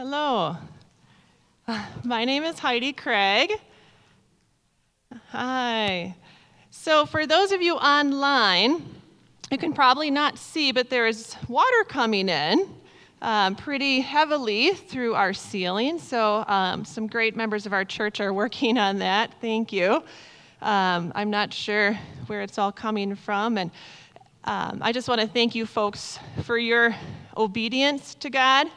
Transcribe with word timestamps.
Hello. 0.00 0.56
My 2.04 2.24
name 2.24 2.44
is 2.44 2.60
Heidi 2.60 2.92
Craig. 2.92 3.50
Hi. 5.30 6.14
So, 6.70 7.04
for 7.04 7.26
those 7.26 7.50
of 7.50 7.62
you 7.62 7.74
online, 7.74 8.84
you 9.50 9.58
can 9.58 9.72
probably 9.72 10.12
not 10.12 10.38
see, 10.38 10.70
but 10.70 10.88
there 10.88 11.08
is 11.08 11.34
water 11.48 11.82
coming 11.88 12.28
in 12.28 12.72
um, 13.22 13.56
pretty 13.56 13.98
heavily 13.98 14.70
through 14.72 15.16
our 15.16 15.32
ceiling. 15.32 15.98
So, 15.98 16.44
um, 16.46 16.84
some 16.84 17.08
great 17.08 17.34
members 17.34 17.66
of 17.66 17.72
our 17.72 17.84
church 17.84 18.20
are 18.20 18.32
working 18.42 18.78
on 18.78 19.00
that. 19.00 19.34
Thank 19.40 19.72
you. 19.72 20.04
Um, 20.62 21.10
I'm 21.16 21.30
not 21.30 21.52
sure 21.52 21.98
where 22.28 22.42
it's 22.42 22.56
all 22.56 22.70
coming 22.70 23.16
from. 23.16 23.58
And 23.58 23.72
um, 24.44 24.78
I 24.80 24.92
just 24.92 25.08
want 25.08 25.22
to 25.22 25.26
thank 25.26 25.56
you 25.56 25.66
folks 25.66 26.20
for 26.44 26.56
your 26.56 26.94
obedience 27.36 28.14
to 28.14 28.30
God, 28.30 28.68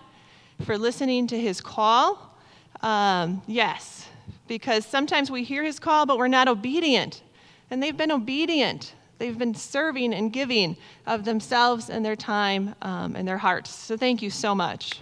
for 0.61 0.77
listening 0.77 1.27
to 1.27 1.39
his 1.39 1.61
call. 1.61 2.37
Um, 2.81 3.41
yes, 3.47 4.07
because 4.47 4.85
sometimes 4.85 5.31
we 5.31 5.43
hear 5.43 5.63
his 5.63 5.79
call, 5.79 6.05
but 6.05 6.17
we're 6.17 6.27
not 6.27 6.47
obedient. 6.47 7.21
And 7.69 7.81
they've 7.81 7.95
been 7.95 8.11
obedient. 8.11 8.93
They've 9.17 9.37
been 9.37 9.55
serving 9.55 10.13
and 10.13 10.31
giving 10.33 10.77
of 11.05 11.25
themselves 11.25 11.89
and 11.89 12.03
their 12.03 12.15
time 12.15 12.75
um, 12.81 13.15
and 13.15 13.27
their 13.27 13.37
hearts. 13.37 13.69
So 13.69 13.97
thank 13.97 14.21
you 14.21 14.29
so 14.29 14.55
much. 14.55 14.99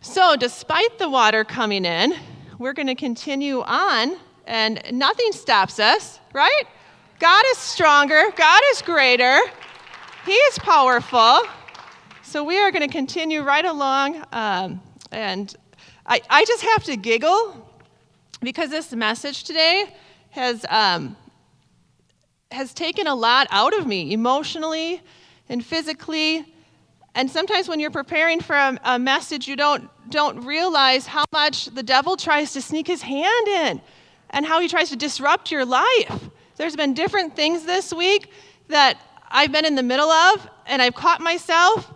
So, 0.00 0.36
despite 0.36 0.98
the 0.98 1.08
water 1.08 1.42
coming 1.42 1.86
in, 1.86 2.14
we're 2.58 2.74
going 2.74 2.88
to 2.88 2.94
continue 2.94 3.62
on, 3.62 4.18
and 4.46 4.82
nothing 4.92 5.32
stops 5.32 5.78
us, 5.78 6.20
right? 6.34 6.64
God 7.22 7.44
is 7.52 7.58
stronger, 7.58 8.32
God 8.34 8.60
is 8.72 8.82
greater, 8.82 9.38
He 10.26 10.32
is 10.32 10.58
powerful. 10.58 11.42
So, 12.22 12.42
we 12.42 12.58
are 12.58 12.72
going 12.72 12.82
to 12.82 12.92
continue 12.92 13.42
right 13.42 13.64
along. 13.64 14.24
Um, 14.32 14.80
and 15.12 15.54
I, 16.04 16.20
I 16.28 16.44
just 16.44 16.64
have 16.64 16.82
to 16.82 16.96
giggle 16.96 17.64
because 18.40 18.70
this 18.70 18.92
message 18.92 19.44
today 19.44 19.94
has, 20.30 20.66
um, 20.68 21.16
has 22.50 22.74
taken 22.74 23.06
a 23.06 23.14
lot 23.14 23.46
out 23.52 23.78
of 23.78 23.86
me 23.86 24.12
emotionally 24.12 25.00
and 25.48 25.64
physically. 25.64 26.44
And 27.14 27.30
sometimes 27.30 27.68
when 27.68 27.78
you're 27.78 27.92
preparing 27.92 28.40
for 28.40 28.56
a, 28.56 28.76
a, 28.82 28.98
message, 28.98 29.46
you 29.46 29.54
don't, 29.54 29.88
don't 30.10 30.44
realize 30.44 31.06
how 31.06 31.26
much 31.32 31.66
the 31.66 31.84
devil 31.84 32.16
tries 32.16 32.52
to 32.54 32.60
sneak 32.60 32.88
his 32.88 33.02
hand 33.02 33.46
in 33.46 33.80
and 34.30 34.44
how 34.44 34.58
he 34.58 34.66
tries 34.66 34.90
to 34.90 34.96
disrupt 34.96 35.52
your 35.52 35.64
life. 35.64 36.30
There's 36.56 36.76
been 36.76 36.94
different 36.94 37.34
things 37.34 37.64
this 37.64 37.92
week 37.92 38.30
that 38.68 39.00
I've 39.30 39.52
been 39.52 39.64
in 39.64 39.74
the 39.74 39.82
middle 39.82 40.10
of, 40.10 40.48
and 40.66 40.80
I've 40.82 40.94
caught 40.94 41.20
myself 41.20 41.92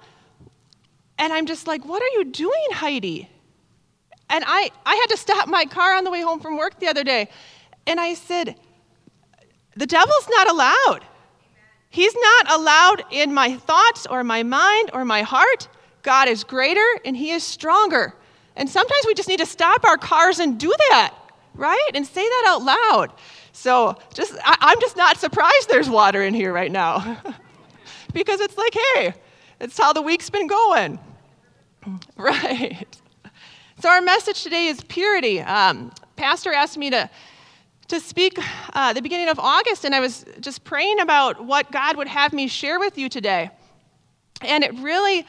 and 1.19 1.33
I'm 1.33 1.47
just 1.47 1.67
like, 1.67 1.85
what 1.85 2.03
are 2.03 2.19
you 2.19 2.25
doing, 2.25 2.69
Heidi? 2.73 3.29
And 4.29 4.45
I, 4.47 4.71
I 4.85 4.97
had 4.97 5.07
to 5.09 5.17
stop 5.17 5.49
my 5.49 5.65
car 5.65 5.95
on 5.95 6.05
the 6.05 6.11
way 6.11 6.21
home 6.21 6.41
from 6.41 6.57
work 6.57 6.79
the 6.81 6.89
other 6.89 7.05
day. 7.05 7.29
And 7.87 8.01
I 8.01 8.15
said, 8.15 8.57
the 9.77 9.87
devil's 9.87 10.29
not 10.29 10.51
allowed. 10.51 11.01
He's 11.89 12.15
not 12.15 12.53
allowed 12.59 13.05
in 13.11 13.33
my 13.33 13.57
thoughts 13.57 14.07
or 14.07 14.25
my 14.25 14.43
mind 14.43 14.91
or 14.93 15.05
my 15.05 15.23
heart. 15.23 15.69
God 16.03 16.29
is 16.29 16.45
greater 16.45 16.87
and 17.05 17.17
he 17.17 17.31
is 17.31 17.43
stronger. 17.43 18.15
And 18.57 18.69
sometimes 18.69 19.05
we 19.07 19.15
just 19.15 19.29
need 19.29 19.41
to 19.41 19.47
stop 19.47 19.85
our 19.85 19.97
cars 19.97 20.39
and 20.39 20.59
do 20.59 20.73
that, 20.91 21.15
right? 21.57 21.91
And 21.95 22.07
say 22.07 22.23
that 22.23 22.45
out 22.47 22.63
loud. 22.63 23.13
So 23.53 23.97
just 24.15 24.35
I, 24.45 24.73
am 24.73 24.81
just 24.81 24.97
not 24.97 25.17
surprised 25.17 25.69
there's 25.69 25.91
water 25.91 26.23
in 26.23 26.35
here 26.35 26.53
right 26.53 26.71
now. 26.71 27.19
because 28.13 28.41
it's 28.41 28.57
like, 28.57 28.75
hey, 28.95 29.15
it's 29.61 29.79
how 29.79 29.93
the 29.93 30.03
week's 30.03 30.31
been 30.31 30.47
going. 30.47 30.99
Right. 32.17 32.85
So, 33.79 33.89
our 33.91 34.01
message 34.01 34.43
today 34.43 34.67
is 34.67 34.83
purity. 34.89 35.41
Um, 35.41 35.93
Pastor 36.17 36.53
asked 36.53 36.77
me 36.77 36.91
to, 36.91 37.09
to 37.89 38.01
speak 38.01 38.41
uh, 38.73 38.93
the 38.93 39.03
beginning 39.03 39.29
of 39.29 39.39
August, 39.39 39.85
and 39.85 39.95
I 39.95 40.01
was 40.01 40.25
just 40.41 40.65
praying 40.65 40.99
about 40.99 41.45
what 41.45 41.71
God 41.71 41.97
would 41.97 42.09
have 42.09 42.33
me 42.33 42.49
share 42.49 42.81
with 42.81 42.99
you 42.99 43.09
today. 43.09 43.51
And 44.41 44.65
it 44.65 44.75
really 44.81 45.27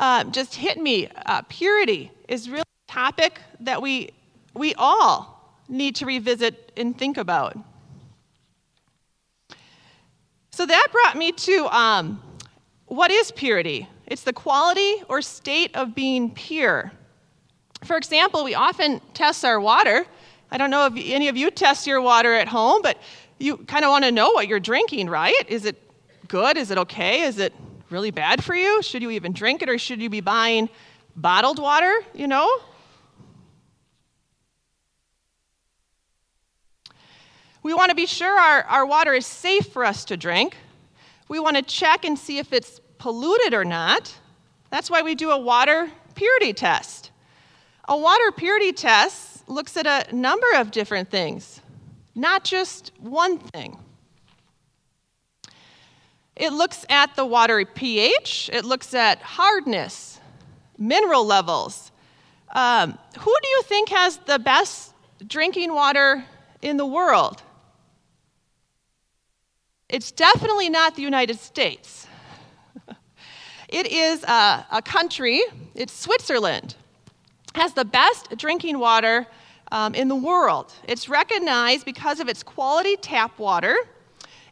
uh, 0.00 0.24
just 0.24 0.54
hit 0.54 0.80
me. 0.80 1.08
Uh, 1.26 1.42
purity 1.48 2.10
is 2.28 2.48
really 2.48 2.62
a 2.62 2.92
topic 2.92 3.40
that 3.60 3.82
we, 3.82 4.10
we 4.54 4.74
all 4.76 5.37
need 5.68 5.96
to 5.96 6.06
revisit 6.06 6.72
and 6.76 6.96
think 6.96 7.16
about. 7.16 7.56
So, 10.50 10.66
that 10.66 10.88
brought 10.90 11.16
me 11.16 11.32
to 11.32 11.76
um, 11.76 12.22
what 12.86 13.10
is 13.10 13.30
purity? 13.30 13.88
It's 14.06 14.22
the 14.22 14.32
quality 14.32 15.02
or 15.08 15.22
state 15.22 15.76
of 15.76 15.94
being 15.94 16.32
pure. 16.32 16.90
For 17.84 17.96
example, 17.96 18.42
we 18.42 18.54
often 18.54 19.00
test 19.14 19.44
our 19.44 19.60
water. 19.60 20.06
I 20.50 20.58
don't 20.58 20.70
know 20.70 20.86
if 20.86 20.94
any 20.96 21.28
of 21.28 21.36
you 21.36 21.50
test 21.50 21.86
your 21.86 22.00
water 22.00 22.32
at 22.34 22.48
home, 22.48 22.82
but 22.82 22.98
you 23.38 23.58
kind 23.58 23.84
of 23.84 23.90
want 23.90 24.04
to 24.04 24.10
know 24.10 24.30
what 24.30 24.48
you're 24.48 24.60
drinking, 24.60 25.08
right? 25.08 25.44
Is 25.46 25.64
it 25.64 25.80
good? 26.26 26.56
Is 26.56 26.70
it 26.70 26.78
okay? 26.78 27.22
Is 27.22 27.38
it 27.38 27.52
really 27.90 28.10
bad 28.10 28.42
for 28.42 28.54
you? 28.54 28.82
Should 28.82 29.02
you 29.02 29.10
even 29.10 29.32
drink 29.32 29.62
it 29.62 29.68
or 29.68 29.78
should 29.78 30.00
you 30.00 30.10
be 30.10 30.20
buying 30.20 30.68
bottled 31.14 31.58
water, 31.58 32.00
you 32.14 32.26
know? 32.26 32.48
We 37.62 37.74
want 37.74 37.90
to 37.90 37.94
be 37.94 38.06
sure 38.06 38.38
our, 38.38 38.62
our 38.64 38.86
water 38.86 39.12
is 39.12 39.26
safe 39.26 39.66
for 39.66 39.84
us 39.84 40.04
to 40.06 40.16
drink. 40.16 40.56
We 41.28 41.40
want 41.40 41.56
to 41.56 41.62
check 41.62 42.04
and 42.04 42.18
see 42.18 42.38
if 42.38 42.52
it's 42.52 42.80
polluted 42.98 43.54
or 43.54 43.64
not. 43.64 44.14
That's 44.70 44.90
why 44.90 45.02
we 45.02 45.14
do 45.14 45.30
a 45.30 45.38
water 45.38 45.90
purity 46.14 46.52
test. 46.52 47.10
A 47.88 47.96
water 47.96 48.32
purity 48.32 48.72
test 48.72 49.48
looks 49.48 49.76
at 49.76 49.86
a 49.86 50.14
number 50.14 50.46
of 50.56 50.70
different 50.70 51.10
things, 51.10 51.62
not 52.14 52.44
just 52.44 52.92
one 52.98 53.38
thing. 53.38 53.78
It 56.36 56.52
looks 56.52 56.84
at 56.88 57.16
the 57.16 57.24
water 57.24 57.64
pH, 57.64 58.50
it 58.52 58.64
looks 58.64 58.94
at 58.94 59.20
hardness, 59.22 60.20
mineral 60.76 61.24
levels. 61.24 61.90
Um, 62.54 62.98
who 63.18 63.34
do 63.42 63.48
you 63.48 63.62
think 63.64 63.88
has 63.88 64.18
the 64.18 64.38
best 64.38 64.92
drinking 65.26 65.74
water 65.74 66.24
in 66.62 66.76
the 66.76 66.86
world? 66.86 67.42
It's 69.88 70.12
definitely 70.12 70.68
not 70.68 70.96
the 70.96 71.02
United 71.02 71.38
States. 71.38 72.06
It 73.68 73.86
is 73.86 74.24
a, 74.24 74.66
a 74.72 74.80
country, 74.80 75.42
it's 75.74 75.92
Switzerland, 75.92 76.74
has 77.54 77.74
the 77.74 77.84
best 77.84 78.34
drinking 78.38 78.78
water 78.78 79.26
um, 79.70 79.94
in 79.94 80.08
the 80.08 80.16
world. 80.16 80.72
It's 80.88 81.06
recognized 81.06 81.84
because 81.84 82.18
of 82.18 82.30
its 82.30 82.42
quality 82.42 82.96
tap 82.96 83.38
water. 83.38 83.76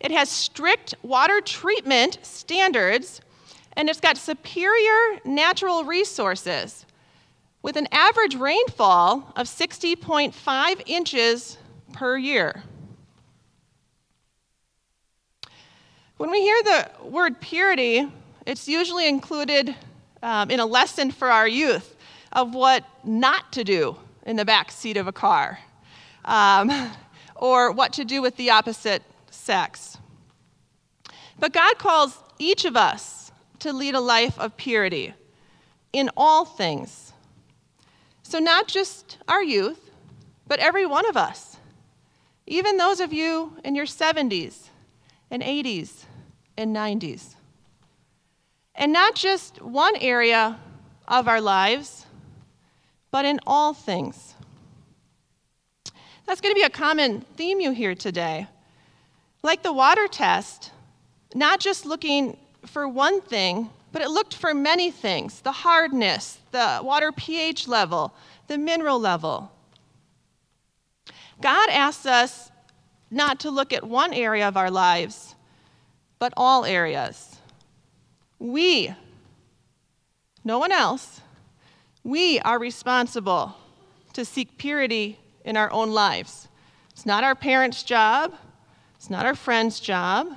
It 0.00 0.10
has 0.10 0.28
strict 0.28 0.96
water 1.02 1.40
treatment 1.40 2.18
standards, 2.20 3.22
and 3.72 3.88
it's 3.88 4.00
got 4.00 4.18
superior 4.18 5.18
natural 5.24 5.84
resources 5.84 6.84
with 7.62 7.76
an 7.76 7.88
average 7.92 8.34
rainfall 8.34 9.32
of 9.34 9.46
60.5 9.46 10.82
inches 10.84 11.56
per 11.94 12.18
year. 12.18 12.62
When 16.18 16.30
we 16.30 16.40
hear 16.40 16.62
the 16.62 16.90
word 17.02 17.42
purity, 17.42 18.10
it's 18.46 18.66
usually 18.66 19.06
included 19.06 19.76
um, 20.22 20.50
in 20.50 20.60
a 20.60 20.64
lesson 20.64 21.10
for 21.10 21.28
our 21.28 21.46
youth 21.46 21.94
of 22.32 22.54
what 22.54 22.84
not 23.04 23.52
to 23.52 23.64
do 23.64 23.98
in 24.24 24.36
the 24.36 24.44
back 24.46 24.70
seat 24.70 24.96
of 24.96 25.06
a 25.06 25.12
car 25.12 25.58
um, 26.24 26.72
or 27.36 27.70
what 27.70 27.92
to 27.94 28.04
do 28.06 28.22
with 28.22 28.34
the 28.38 28.48
opposite 28.48 29.02
sex. 29.30 29.98
But 31.38 31.52
God 31.52 31.76
calls 31.76 32.16
each 32.38 32.64
of 32.64 32.76
us 32.76 33.30
to 33.58 33.74
lead 33.74 33.94
a 33.94 34.00
life 34.00 34.38
of 34.38 34.56
purity 34.56 35.12
in 35.92 36.08
all 36.16 36.46
things. 36.46 37.12
So, 38.22 38.38
not 38.38 38.68
just 38.68 39.18
our 39.28 39.42
youth, 39.42 39.90
but 40.46 40.60
every 40.60 40.86
one 40.86 41.06
of 41.06 41.16
us, 41.18 41.58
even 42.46 42.78
those 42.78 43.00
of 43.00 43.12
you 43.12 43.58
in 43.62 43.74
your 43.74 43.84
70s 43.84 44.65
and 45.30 45.42
80s 45.42 46.04
and 46.56 46.74
90s. 46.74 47.34
And 48.74 48.92
not 48.92 49.14
just 49.14 49.62
one 49.62 49.96
area 49.96 50.58
of 51.08 51.28
our 51.28 51.40
lives, 51.40 52.06
but 53.10 53.24
in 53.24 53.40
all 53.46 53.72
things. 53.72 54.34
That's 56.26 56.40
going 56.40 56.54
to 56.54 56.58
be 56.58 56.64
a 56.64 56.70
common 56.70 57.20
theme 57.36 57.60
you 57.60 57.70
hear 57.70 57.94
today. 57.94 58.48
Like 59.42 59.62
the 59.62 59.72
water 59.72 60.08
test, 60.08 60.72
not 61.34 61.60
just 61.60 61.86
looking 61.86 62.36
for 62.66 62.88
one 62.88 63.20
thing, 63.20 63.70
but 63.92 64.02
it 64.02 64.10
looked 64.10 64.34
for 64.34 64.52
many 64.52 64.90
things 64.90 65.40
the 65.40 65.52
hardness, 65.52 66.38
the 66.50 66.80
water 66.82 67.12
pH 67.12 67.68
level, 67.68 68.14
the 68.48 68.58
mineral 68.58 68.98
level. 68.98 69.50
God 71.40 71.70
asks 71.70 72.06
us 72.06 72.50
not 73.10 73.40
to 73.40 73.50
look 73.50 73.72
at 73.72 73.84
one 73.84 74.12
area 74.12 74.46
of 74.46 74.56
our 74.56 74.70
lives, 74.70 75.34
but 76.18 76.32
all 76.36 76.64
areas. 76.64 77.36
We, 78.38 78.94
no 80.44 80.58
one 80.58 80.72
else, 80.72 81.20
we 82.04 82.40
are 82.40 82.58
responsible 82.58 83.56
to 84.12 84.24
seek 84.24 84.58
purity 84.58 85.18
in 85.44 85.56
our 85.56 85.70
own 85.72 85.90
lives. 85.90 86.48
It's 86.90 87.06
not 87.06 87.24
our 87.24 87.34
parents' 87.34 87.82
job, 87.82 88.34
it's 88.96 89.10
not 89.10 89.26
our 89.26 89.34
friend's 89.34 89.80
job. 89.80 90.28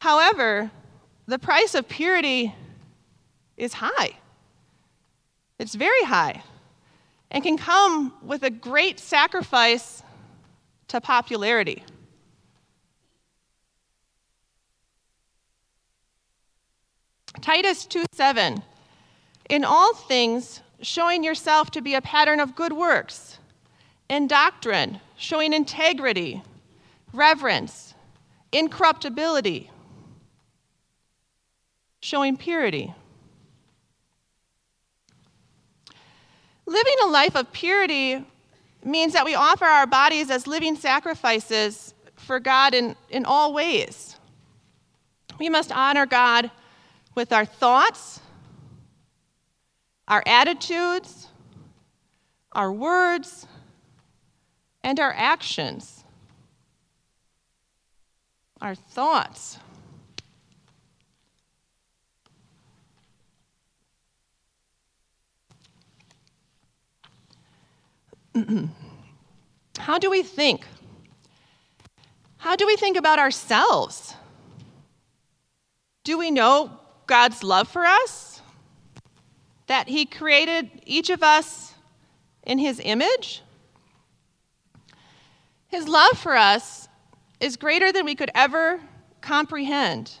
However, 0.00 0.70
the 1.26 1.38
price 1.38 1.74
of 1.74 1.88
purity 1.88 2.54
is 3.56 3.74
high. 3.74 4.12
It's 5.58 5.74
very 5.74 6.04
high 6.04 6.42
and 7.30 7.42
can 7.42 7.58
come 7.58 8.14
with 8.22 8.42
a 8.42 8.50
great 8.50 8.98
sacrifice 8.98 10.02
to 10.88 11.00
popularity. 11.00 11.84
Titus 17.40 17.86
2 17.86 18.04
7. 18.12 18.62
In 19.48 19.64
all 19.64 19.94
things, 19.94 20.60
showing 20.82 21.24
yourself 21.24 21.70
to 21.70 21.80
be 21.80 21.94
a 21.94 22.02
pattern 22.02 22.40
of 22.40 22.54
good 22.54 22.72
works, 22.72 23.38
in 24.08 24.26
doctrine, 24.26 25.00
showing 25.16 25.52
integrity, 25.52 26.42
reverence, 27.12 27.94
incorruptibility, 28.52 29.70
showing 32.00 32.36
purity. 32.36 32.94
Living 36.66 36.96
a 37.04 37.08
life 37.08 37.34
of 37.34 37.50
purity 37.52 38.24
means 38.84 39.12
that 39.12 39.24
we 39.24 39.34
offer 39.34 39.64
our 39.64 39.86
bodies 39.86 40.30
as 40.30 40.46
living 40.46 40.76
sacrifices 40.76 41.94
for 42.16 42.40
God 42.40 42.74
in, 42.74 42.96
in 43.10 43.24
all 43.24 43.52
ways. 43.52 44.16
We 45.38 45.48
must 45.48 45.72
honor 45.72 46.06
God 46.06 46.50
with 47.14 47.32
our 47.32 47.44
thoughts, 47.44 48.20
our 50.06 50.22
attitudes, 50.26 51.28
our 52.52 52.72
words, 52.72 53.46
and 54.82 54.98
our 54.98 55.12
actions. 55.16 56.04
Our 58.60 58.74
thoughts. 58.74 59.58
Mm-hmm. 68.38 68.66
How 69.78 69.98
do 69.98 70.10
we 70.10 70.22
think? 70.22 70.64
How 72.36 72.54
do 72.54 72.66
we 72.66 72.76
think 72.76 72.96
about 72.96 73.18
ourselves? 73.18 74.14
Do 76.04 76.16
we 76.16 76.30
know 76.30 76.70
God's 77.08 77.42
love 77.42 77.66
for 77.66 77.84
us? 77.84 78.40
That 79.66 79.88
He 79.88 80.06
created 80.06 80.70
each 80.86 81.10
of 81.10 81.24
us 81.24 81.74
in 82.44 82.58
His 82.58 82.80
image? 82.84 83.42
His 85.66 85.88
love 85.88 86.16
for 86.16 86.36
us 86.36 86.88
is 87.40 87.56
greater 87.56 87.90
than 87.90 88.04
we 88.04 88.14
could 88.14 88.30
ever 88.36 88.80
comprehend. 89.20 90.12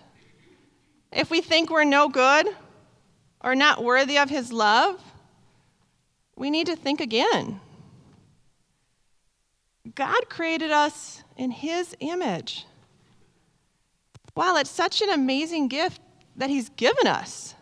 If 1.12 1.30
we 1.30 1.40
think 1.40 1.70
we're 1.70 1.84
no 1.84 2.08
good 2.08 2.48
or 3.40 3.54
not 3.54 3.84
worthy 3.84 4.18
of 4.18 4.28
His 4.28 4.52
love, 4.52 5.00
we 6.34 6.50
need 6.50 6.66
to 6.66 6.74
think 6.74 7.00
again. 7.00 7.60
God 9.94 10.28
created 10.28 10.70
us 10.70 11.22
in 11.36 11.50
His 11.50 11.96
image. 12.00 12.66
Wow, 14.34 14.56
it's 14.56 14.70
such 14.70 15.02
an 15.02 15.10
amazing 15.10 15.68
gift 15.68 16.00
that 16.36 16.50
He's 16.50 16.68
given 16.70 17.06
us. 17.06 17.54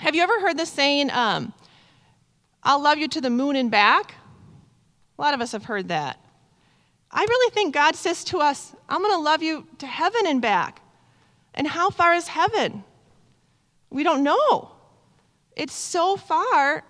Have 0.00 0.14
you 0.14 0.22
ever 0.22 0.40
heard 0.40 0.58
the 0.58 0.66
saying, 0.66 1.10
um, 1.10 1.52
I'll 2.62 2.82
love 2.82 2.98
you 2.98 3.08
to 3.08 3.20
the 3.20 3.30
moon 3.30 3.56
and 3.56 3.70
back? 3.70 4.14
A 5.18 5.22
lot 5.22 5.34
of 5.34 5.40
us 5.40 5.52
have 5.52 5.64
heard 5.64 5.88
that. 5.88 6.18
I 7.10 7.22
really 7.22 7.52
think 7.52 7.74
God 7.74 7.96
says 7.96 8.24
to 8.24 8.38
us, 8.38 8.74
I'm 8.88 9.02
going 9.02 9.12
to 9.12 9.20
love 9.20 9.42
you 9.42 9.66
to 9.78 9.86
heaven 9.86 10.22
and 10.26 10.40
back. 10.40 10.80
And 11.54 11.66
how 11.66 11.90
far 11.90 12.14
is 12.14 12.28
heaven? 12.28 12.84
We 13.90 14.04
don't 14.04 14.22
know. 14.22 14.70
It's 15.56 15.74
so 15.74 16.16
far 16.16 16.84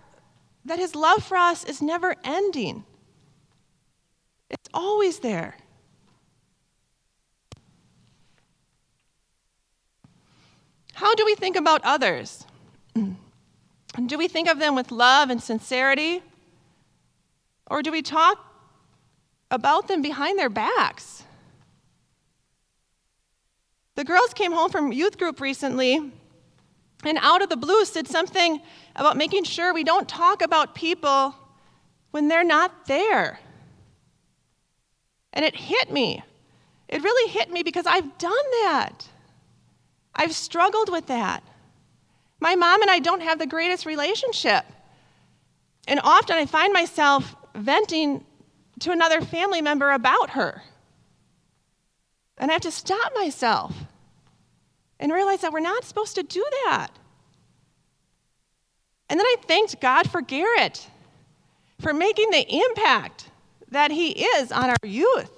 that 0.67 0.79
His 0.79 0.95
love 0.95 1.25
for 1.25 1.37
us 1.37 1.65
is 1.65 1.81
never 1.81 2.15
ending. 2.23 2.85
It's 4.51 4.69
always 4.75 5.21
there. 5.21 5.55
How 10.95 11.15
do 11.15 11.25
we 11.25 11.35
think 11.35 11.57
about 11.57 11.81
others? 11.85 12.45
do 14.07 14.19
we 14.19 14.29
think 14.29 14.49
of 14.49 14.59
them 14.59 14.75
with 14.75 14.91
love 14.91 15.31
and 15.31 15.43
sincerity? 15.43 16.23
Or 17.69 17.83
do 17.83 17.91
we 17.93 18.03
talk 18.03 18.45
about 19.51 19.89
them 19.89 20.03
behind 20.03 20.39
their 20.39 20.51
backs? 20.51 21.25
The 23.95 24.05
girls 24.05 24.35
came 24.35 24.53
home 24.53 24.71
from 24.71 24.93
youth 24.93 25.17
group 25.17 25.41
recently 25.41 26.13
and 27.05 27.19
out 27.23 27.43
of 27.43 27.49
the 27.49 27.57
blue 27.57 27.85
said 27.85 28.07
something 28.07 28.61
about 28.97 29.17
making 29.17 29.45
sure 29.45 29.73
we 29.73 29.85
don't 29.85 30.09
talk 30.09 30.43
about 30.43 30.75
people 30.75 31.35
when 32.11 32.29
they're 32.29 32.45
not 32.45 32.87
there. 32.87 33.39
And 35.33 35.45
it 35.45 35.55
hit 35.55 35.93
me. 35.93 36.23
It 36.89 37.03
really 37.03 37.31
hit 37.31 37.51
me 37.51 37.63
because 37.63 37.87
I've 37.87 38.19
done 38.19 38.51
that. 38.63 39.07
I've 40.15 40.35
struggled 40.35 40.91
with 40.91 41.07
that. 41.07 41.43
My 42.41 42.57
mom 42.57 42.83
and 42.83 42.91
I 42.91 42.99
don't 42.99 43.23
have 43.23 43.39
the 43.39 43.47
greatest 43.47 43.87
relationship. 43.87 44.65
And 45.87 46.01
often 46.03 46.37
I 46.37 46.47
find 46.47 46.73
myself 46.73 47.37
venting 47.55 48.25
to 48.81 48.91
another 48.91 49.21
family 49.21 49.63
member 49.63 49.93
about 49.93 50.31
her. 50.31 50.63
And 52.39 52.51
I 52.51 52.55
have 52.55 52.63
to 52.63 52.71
stop 52.71 53.13
myself 53.15 53.75
and 54.99 55.13
realize 55.13 55.43
that 55.43 55.53
we're 55.53 55.61
not 55.61 55.85
supposed 55.85 56.15
to 56.17 56.23
do 56.23 56.45
that. 56.65 56.89
And 59.09 59.19
then 59.19 59.27
I 59.27 59.37
thanked 59.47 59.81
God 59.81 60.11
for 60.11 60.23
Garrett, 60.23 60.89
for 61.81 61.93
making 61.93 62.31
the 62.31 62.47
impact 62.49 63.30
that 63.71 63.91
He 63.91 64.11
is 64.11 64.53
on 64.53 64.71
our 64.71 64.77
youth. 64.89 65.31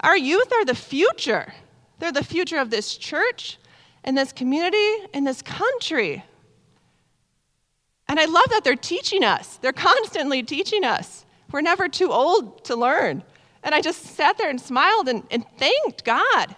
Our 0.00 0.16
youth 0.16 0.52
are 0.52 0.64
the 0.64 0.74
future. 0.74 1.52
They're 1.98 2.12
the 2.12 2.24
future 2.24 2.58
of 2.58 2.70
this 2.70 2.96
church 2.96 3.58
and 4.04 4.16
this 4.16 4.32
community 4.32 5.06
and 5.12 5.26
this 5.26 5.42
country. 5.42 6.24
And 8.08 8.18
I 8.18 8.24
love 8.24 8.48
that 8.50 8.64
they're 8.64 8.74
teaching 8.74 9.22
us. 9.22 9.58
They're 9.58 9.72
constantly 9.72 10.42
teaching 10.42 10.84
us. 10.84 11.24
We're 11.52 11.60
never 11.60 11.88
too 11.88 12.10
old 12.10 12.64
to 12.64 12.76
learn. 12.76 13.22
And 13.62 13.74
I 13.74 13.80
just 13.80 14.02
sat 14.02 14.38
there 14.38 14.48
and 14.48 14.60
smiled 14.60 15.08
and, 15.08 15.22
and 15.30 15.44
thanked 15.58 16.04
God 16.04 16.56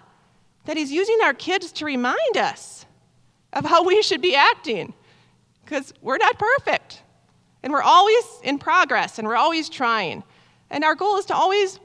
that 0.64 0.76
He's 0.76 0.92
using 0.92 1.18
our 1.24 1.34
kids 1.34 1.72
to 1.72 1.84
remind 1.84 2.36
us 2.36 2.86
of 3.52 3.64
how 3.64 3.84
we 3.84 4.02
should 4.02 4.22
be 4.22 4.36
acting. 4.36 4.94
Because 5.64 5.92
we're 6.00 6.18
not 6.18 6.38
perfect. 6.38 7.02
And 7.62 7.72
we're 7.72 7.82
always 7.82 8.24
in 8.42 8.58
progress 8.58 9.18
and 9.18 9.26
we're 9.28 9.36
always 9.36 9.68
trying. 9.68 10.24
And 10.70 10.84
our 10.84 10.94
goal 10.94 11.16
is 11.18 11.26
to 11.26 11.34
always, 11.34 11.78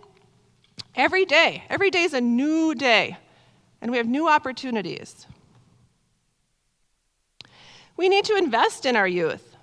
every 0.95 1.25
day, 1.25 1.63
every 1.69 1.91
day 1.91 2.03
is 2.03 2.13
a 2.13 2.21
new 2.21 2.73
day. 2.73 3.17
And 3.81 3.91
we 3.91 3.97
have 3.97 4.07
new 4.07 4.27
opportunities. 4.27 5.27
We 7.95 8.09
need 8.09 8.25
to 8.25 8.35
invest 8.35 8.85
in 8.85 8.95
our 8.95 9.07
youth. 9.07 9.55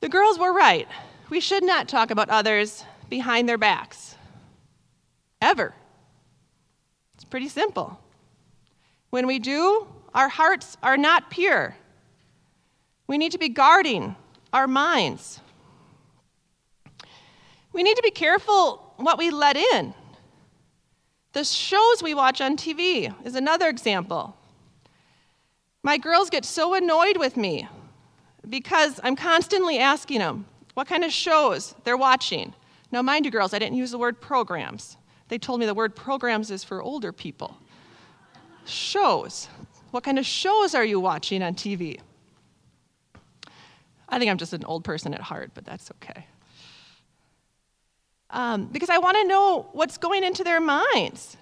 The 0.00 0.08
girls 0.08 0.38
were 0.38 0.52
right. 0.52 0.86
We 1.30 1.40
should 1.40 1.64
not 1.64 1.88
talk 1.88 2.10
about 2.10 2.30
others 2.30 2.84
behind 3.08 3.48
their 3.48 3.58
backs. 3.58 4.14
Ever. 5.40 5.74
It's 7.14 7.24
pretty 7.24 7.48
simple. 7.48 7.98
When 9.10 9.26
we 9.26 9.38
do, 9.38 9.86
our 10.14 10.28
hearts 10.28 10.76
are 10.82 10.96
not 10.96 11.30
pure. 11.30 11.76
We 13.06 13.18
need 13.18 13.32
to 13.32 13.38
be 13.38 13.48
guarding 13.48 14.16
our 14.52 14.66
minds. 14.66 15.40
We 17.72 17.82
need 17.82 17.96
to 17.96 18.02
be 18.02 18.10
careful 18.10 18.94
what 18.96 19.18
we 19.18 19.30
let 19.30 19.56
in. 19.56 19.94
The 21.32 21.44
shows 21.44 22.02
we 22.02 22.14
watch 22.14 22.40
on 22.40 22.56
TV 22.56 23.14
is 23.24 23.34
another 23.34 23.68
example. 23.68 24.34
My 25.82 25.98
girls 25.98 26.30
get 26.30 26.44
so 26.44 26.74
annoyed 26.74 27.18
with 27.18 27.36
me 27.36 27.68
because 28.48 28.98
I'm 29.04 29.16
constantly 29.16 29.78
asking 29.78 30.20
them 30.20 30.46
what 30.74 30.86
kind 30.86 31.04
of 31.04 31.12
shows 31.12 31.74
they're 31.84 31.96
watching. 31.96 32.54
Now, 32.90 33.02
mind 33.02 33.24
you, 33.24 33.30
girls, 33.30 33.52
I 33.52 33.58
didn't 33.58 33.76
use 33.76 33.90
the 33.90 33.98
word 33.98 34.20
programs. 34.20 34.96
They 35.28 35.38
told 35.38 35.60
me 35.60 35.66
the 35.66 35.74
word 35.74 35.94
programs 35.94 36.50
is 36.50 36.64
for 36.64 36.82
older 36.82 37.12
people. 37.12 37.56
Shows. 38.64 39.48
What 39.90 40.04
kind 40.04 40.18
of 40.18 40.26
shows 40.26 40.74
are 40.74 40.84
you 40.84 40.98
watching 41.00 41.42
on 41.42 41.54
TV? 41.54 42.00
I 44.08 44.18
think 44.18 44.30
I'm 44.30 44.38
just 44.38 44.52
an 44.52 44.64
old 44.64 44.84
person 44.84 45.14
at 45.14 45.20
heart, 45.20 45.50
but 45.54 45.64
that's 45.64 45.90
okay. 45.92 46.26
um, 48.30 48.66
because 48.66 48.90
I 48.90 48.98
want 48.98 49.16
to 49.18 49.24
know 49.24 49.68
what's 49.72 49.98
going 49.98 50.24
into 50.24 50.44
their 50.44 50.60
minds. 50.60 51.36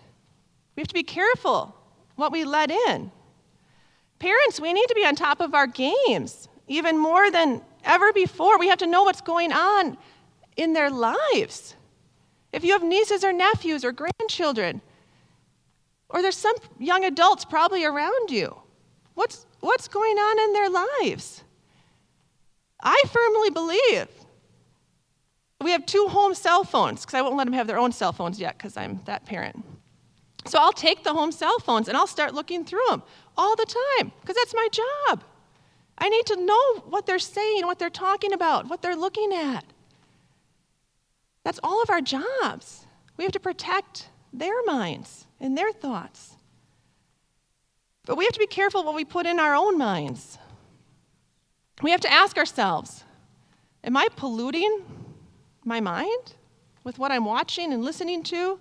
We 0.76 0.80
have 0.82 0.88
to 0.88 0.94
be 0.94 1.02
careful 1.02 1.74
what 2.16 2.32
we 2.32 2.44
let 2.44 2.70
in. 2.70 3.10
Parents, 4.18 4.60
we 4.60 4.72
need 4.72 4.86
to 4.86 4.94
be 4.94 5.04
on 5.04 5.16
top 5.16 5.40
of 5.40 5.54
our 5.54 5.66
games 5.66 6.48
even 6.68 6.98
more 6.98 7.30
than 7.30 7.62
ever 7.84 8.12
before. 8.12 8.58
We 8.58 8.68
have 8.68 8.78
to 8.78 8.86
know 8.86 9.02
what's 9.02 9.20
going 9.20 9.52
on 9.52 9.98
in 10.56 10.72
their 10.72 10.90
lives. 10.90 11.74
If 12.52 12.64
you 12.64 12.72
have 12.72 12.82
nieces 12.82 13.24
or 13.24 13.32
nephews 13.32 13.84
or 13.84 13.92
grandchildren, 13.92 14.80
or 16.08 16.22
there's 16.22 16.36
some 16.36 16.54
young 16.78 17.04
adults 17.04 17.44
probably 17.44 17.84
around 17.84 18.30
you, 18.30 18.56
what's, 19.14 19.46
what's 19.60 19.88
going 19.88 20.16
on 20.16 20.40
in 20.44 20.52
their 20.52 20.70
lives? 20.70 21.42
I 22.84 23.02
firmly 23.10 23.50
believe 23.50 24.08
we 25.60 25.70
have 25.70 25.86
two 25.86 26.06
home 26.08 26.34
cell 26.34 26.62
phones 26.62 27.00
because 27.00 27.14
I 27.14 27.22
won't 27.22 27.36
let 27.36 27.44
them 27.44 27.54
have 27.54 27.66
their 27.66 27.78
own 27.78 27.90
cell 27.92 28.12
phones 28.12 28.38
yet 28.38 28.58
because 28.58 28.76
I'm 28.76 29.00
that 29.06 29.24
parent. 29.24 29.64
So 30.46 30.58
I'll 30.58 30.72
take 30.72 31.02
the 31.02 31.14
home 31.14 31.32
cell 31.32 31.58
phones 31.58 31.88
and 31.88 31.96
I'll 31.96 32.06
start 32.06 32.34
looking 32.34 32.64
through 32.64 32.84
them 32.90 33.02
all 33.36 33.56
the 33.56 33.64
time 33.98 34.12
because 34.20 34.36
that's 34.36 34.54
my 34.54 34.68
job. 34.70 35.24
I 35.96 36.08
need 36.08 36.26
to 36.26 36.36
know 36.36 36.80
what 36.80 37.06
they're 37.06 37.18
saying, 37.18 37.66
what 37.66 37.78
they're 37.78 37.88
talking 37.88 38.32
about, 38.32 38.68
what 38.68 38.82
they're 38.82 38.96
looking 38.96 39.32
at. 39.32 39.64
That's 41.44 41.60
all 41.62 41.82
of 41.82 41.88
our 41.88 42.00
jobs. 42.00 42.86
We 43.16 43.24
have 43.24 43.32
to 43.32 43.40
protect 43.40 44.08
their 44.32 44.64
minds 44.64 45.26
and 45.40 45.56
their 45.56 45.72
thoughts. 45.72 46.36
But 48.06 48.16
we 48.16 48.24
have 48.24 48.34
to 48.34 48.38
be 48.38 48.46
careful 48.46 48.84
what 48.84 48.94
we 48.94 49.04
put 49.04 49.24
in 49.24 49.38
our 49.38 49.54
own 49.54 49.78
minds. 49.78 50.38
We 51.82 51.90
have 51.90 52.00
to 52.00 52.12
ask 52.12 52.36
ourselves 52.36 53.04
Am 53.82 53.96
I 53.96 54.08
polluting 54.16 54.84
my 55.64 55.80
mind 55.80 56.34
with 56.82 56.98
what 56.98 57.12
I'm 57.12 57.24
watching 57.24 57.72
and 57.72 57.84
listening 57.84 58.22
to? 58.24 58.58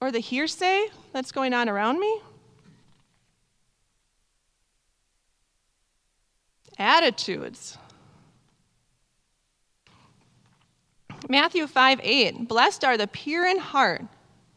Or 0.00 0.10
the 0.10 0.18
hearsay 0.18 0.86
that's 1.12 1.30
going 1.30 1.54
on 1.54 1.68
around 1.68 2.00
me? 2.00 2.20
Attitudes. 6.78 7.78
Matthew 11.28 11.68
5 11.68 12.00
8. 12.02 12.48
Blessed 12.48 12.84
are 12.84 12.96
the 12.96 13.06
pure 13.06 13.46
in 13.46 13.58
heart, 13.58 14.02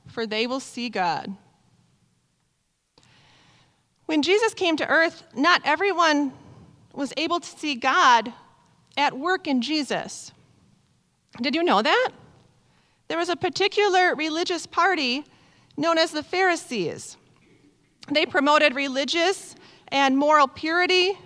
for 0.08 0.26
they 0.26 0.48
will 0.48 0.60
see 0.60 0.90
God. 0.90 1.36
When 4.08 4.24
Jesus 4.24 4.54
came 4.54 4.78
to 4.78 4.88
earth, 4.88 5.24
not 5.36 5.62
everyone 5.64 6.34
was 6.96 7.14
able 7.18 7.40
to 7.40 7.48
see 7.48 7.76
God 7.76 8.34
at 8.98 9.18
work 9.18 9.48
in 9.48 9.62
Jesus. 9.62 10.32
Did 11.42 11.56
you 11.56 11.64
know 11.64 11.82
that? 11.82 12.10
There 13.08 13.18
was 13.18 13.30
a 13.30 13.36
particular 13.36 14.16
religious 14.16 14.66
party 14.66 15.26
known 15.78 15.98
as 15.98 16.12
the 16.12 16.24
Pharisees. 16.24 17.18
They 18.12 18.26
promoted 18.26 18.76
religious 18.76 19.56
and 19.90 20.18
moral 20.18 20.48
purity 20.48 21.18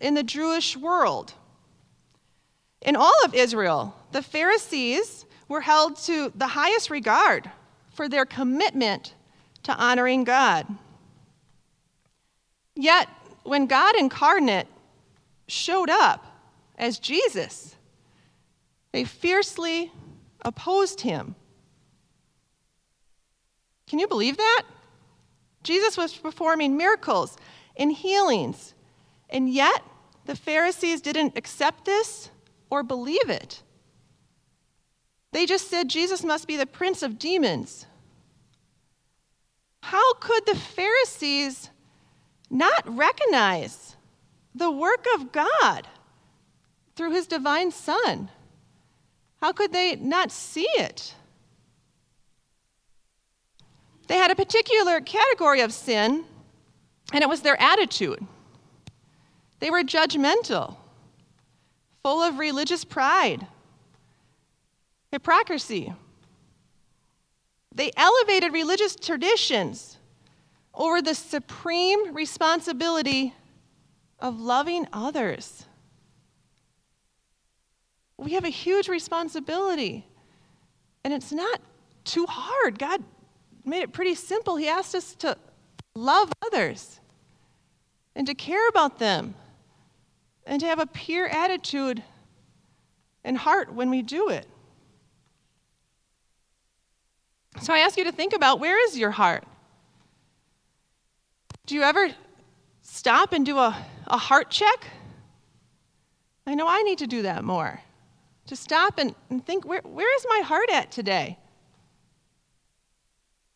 in 0.00 0.14
the 0.14 0.22
Jewish 0.22 0.76
world. 0.76 1.34
In 2.82 2.96
all 2.96 3.24
of 3.24 3.34
Israel, 3.34 3.94
the 4.12 4.22
Pharisees 4.22 5.26
were 5.48 5.60
held 5.60 5.96
to 5.96 6.32
the 6.34 6.46
highest 6.46 6.90
regard 6.90 7.50
for 7.92 8.08
their 8.08 8.24
commitment 8.24 9.14
to 9.64 9.74
honoring 9.74 10.24
God. 10.24 10.66
Yet, 12.74 13.08
when 13.42 13.66
God 13.66 13.96
incarnate 13.96 14.68
showed 15.48 15.90
up 15.90 16.24
as 16.76 16.98
Jesus, 16.98 17.74
they 18.92 19.04
fiercely 19.04 19.90
opposed 20.42 21.00
him. 21.00 21.34
Can 23.88 23.98
you 23.98 24.06
believe 24.06 24.36
that? 24.36 24.62
Jesus 25.62 25.96
was 25.96 26.14
performing 26.14 26.76
miracles 26.76 27.36
and 27.76 27.90
healings, 27.90 28.74
and 29.28 29.52
yet 29.52 29.82
the 30.26 30.36
Pharisees 30.36 31.00
didn't 31.00 31.36
accept 31.36 31.84
this 31.84 32.30
or 32.70 32.82
believe 32.82 33.28
it. 33.28 33.62
They 35.32 35.46
just 35.46 35.68
said 35.68 35.88
Jesus 35.88 36.22
must 36.22 36.46
be 36.46 36.56
the 36.56 36.66
prince 36.66 37.02
of 37.02 37.18
demons. 37.18 37.86
How 39.82 40.14
could 40.14 40.46
the 40.46 40.56
Pharisees 40.56 41.70
not 42.50 42.82
recognize 42.86 43.96
the 44.58 44.70
work 44.70 45.06
of 45.14 45.32
God 45.32 45.86
through 46.96 47.12
his 47.12 47.26
divine 47.26 47.70
Son? 47.70 48.30
How 49.40 49.52
could 49.52 49.72
they 49.72 49.96
not 49.96 50.30
see 50.30 50.68
it? 50.74 51.14
They 54.08 54.16
had 54.16 54.30
a 54.30 54.36
particular 54.36 55.00
category 55.00 55.60
of 55.60 55.72
sin, 55.72 56.24
and 57.12 57.22
it 57.22 57.28
was 57.28 57.42
their 57.42 57.60
attitude. 57.60 58.26
They 59.60 59.70
were 59.70 59.82
judgmental, 59.82 60.76
full 62.02 62.22
of 62.22 62.38
religious 62.38 62.84
pride, 62.84 63.46
hypocrisy. 65.12 65.92
They 67.74 67.92
elevated 67.96 68.52
religious 68.52 68.96
traditions 68.96 69.98
over 70.74 71.02
the 71.02 71.14
supreme 71.14 72.14
responsibility 72.14 73.34
of 74.18 74.40
loving 74.40 74.86
others. 74.92 75.64
We 78.16 78.32
have 78.32 78.44
a 78.44 78.50
huge 78.50 78.88
responsibility, 78.88 80.06
and 81.04 81.14
it's 81.14 81.32
not 81.32 81.60
too 82.04 82.26
hard. 82.26 82.78
God 82.78 83.02
made 83.64 83.82
it 83.82 83.92
pretty 83.92 84.14
simple. 84.14 84.56
He 84.56 84.68
asked 84.68 84.94
us 84.94 85.14
to 85.16 85.36
love 85.94 86.32
others 86.44 87.00
and 88.16 88.26
to 88.26 88.34
care 88.34 88.68
about 88.68 88.98
them 88.98 89.34
and 90.46 90.60
to 90.60 90.66
have 90.66 90.80
a 90.80 90.86
pure 90.86 91.28
attitude 91.28 92.02
and 93.22 93.36
heart 93.36 93.72
when 93.72 93.90
we 93.90 94.02
do 94.02 94.30
it. 94.30 94.46
So 97.60 97.72
I 97.72 97.78
ask 97.80 97.96
you 97.96 98.04
to 98.04 98.12
think 98.12 98.32
about 98.32 98.60
where 98.60 98.82
is 98.84 98.98
your 98.98 99.10
heart? 99.10 99.44
Do 101.66 101.74
you 101.74 101.82
ever 101.82 102.08
stop 102.88 103.32
and 103.32 103.44
do 103.44 103.58
a, 103.58 103.76
a 104.06 104.18
heart 104.18 104.50
check? 104.50 104.86
I 106.46 106.54
know 106.54 106.66
I 106.66 106.82
need 106.82 106.98
to 106.98 107.06
do 107.06 107.22
that 107.22 107.44
more. 107.44 107.80
To 108.46 108.56
stop 108.56 108.98
and, 108.98 109.14
and 109.28 109.44
think, 109.44 109.66
where, 109.66 109.82
where 109.82 110.16
is 110.16 110.26
my 110.28 110.40
heart 110.40 110.70
at 110.72 110.90
today? 110.90 111.38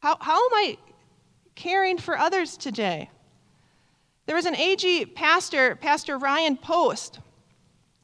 How, 0.01 0.19
how 0.21 0.35
am 0.35 0.55
I 0.55 0.77
caring 1.55 1.97
for 1.97 2.19
others 2.19 2.57
today? 2.57 3.11
There 4.27 4.37
was 4.37 4.47
an 4.47 4.57
AG 4.57 5.07
pastor, 5.07 5.77
Pastor 5.77 6.19
Ryan 6.19 6.57
Post, 6.57 7.19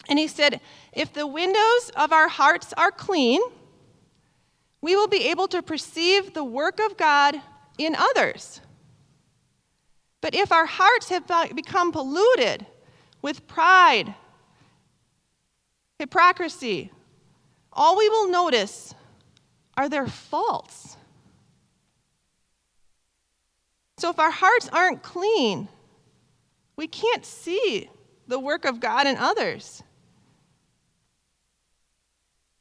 and 0.09 0.19
he 0.19 0.27
said, 0.27 0.61
If 0.93 1.13
the 1.13 1.27
windows 1.27 1.91
of 1.95 2.13
our 2.13 2.29
hearts 2.29 2.73
are 2.77 2.91
clean, 2.91 3.41
we 4.81 4.97
will 4.97 5.09
be 5.09 5.29
able 5.29 5.49
to 5.49 5.63
perceive 5.63 6.33
the 6.33 6.45
work 6.45 6.81
of 6.81 6.97
God 6.97 7.37
in 7.77 7.95
others. 7.95 8.61
But 10.21 10.35
if 10.35 10.51
our 10.53 10.67
hearts 10.67 11.09
have 11.11 11.31
become 11.55 11.93
polluted 11.93 12.67
with 13.23 13.47
pride, 13.47 14.15
hypocrisy, 15.99 16.91
all 17.73 17.97
we 17.97 18.09
will 18.09 18.31
notice 18.31 18.95
are 19.77 19.89
their 19.89 20.07
faults. 20.07 20.97
So 23.99 24.11
if 24.11 24.19
our 24.19 24.31
hearts 24.31 24.69
aren't 24.73 25.03
clean, 25.03 25.69
we 26.77 26.87
can't 26.87 27.25
see 27.25 27.89
the 28.27 28.39
work 28.39 28.65
of 28.65 28.81
God 28.81 29.07
in 29.07 29.17
others. 29.17 29.83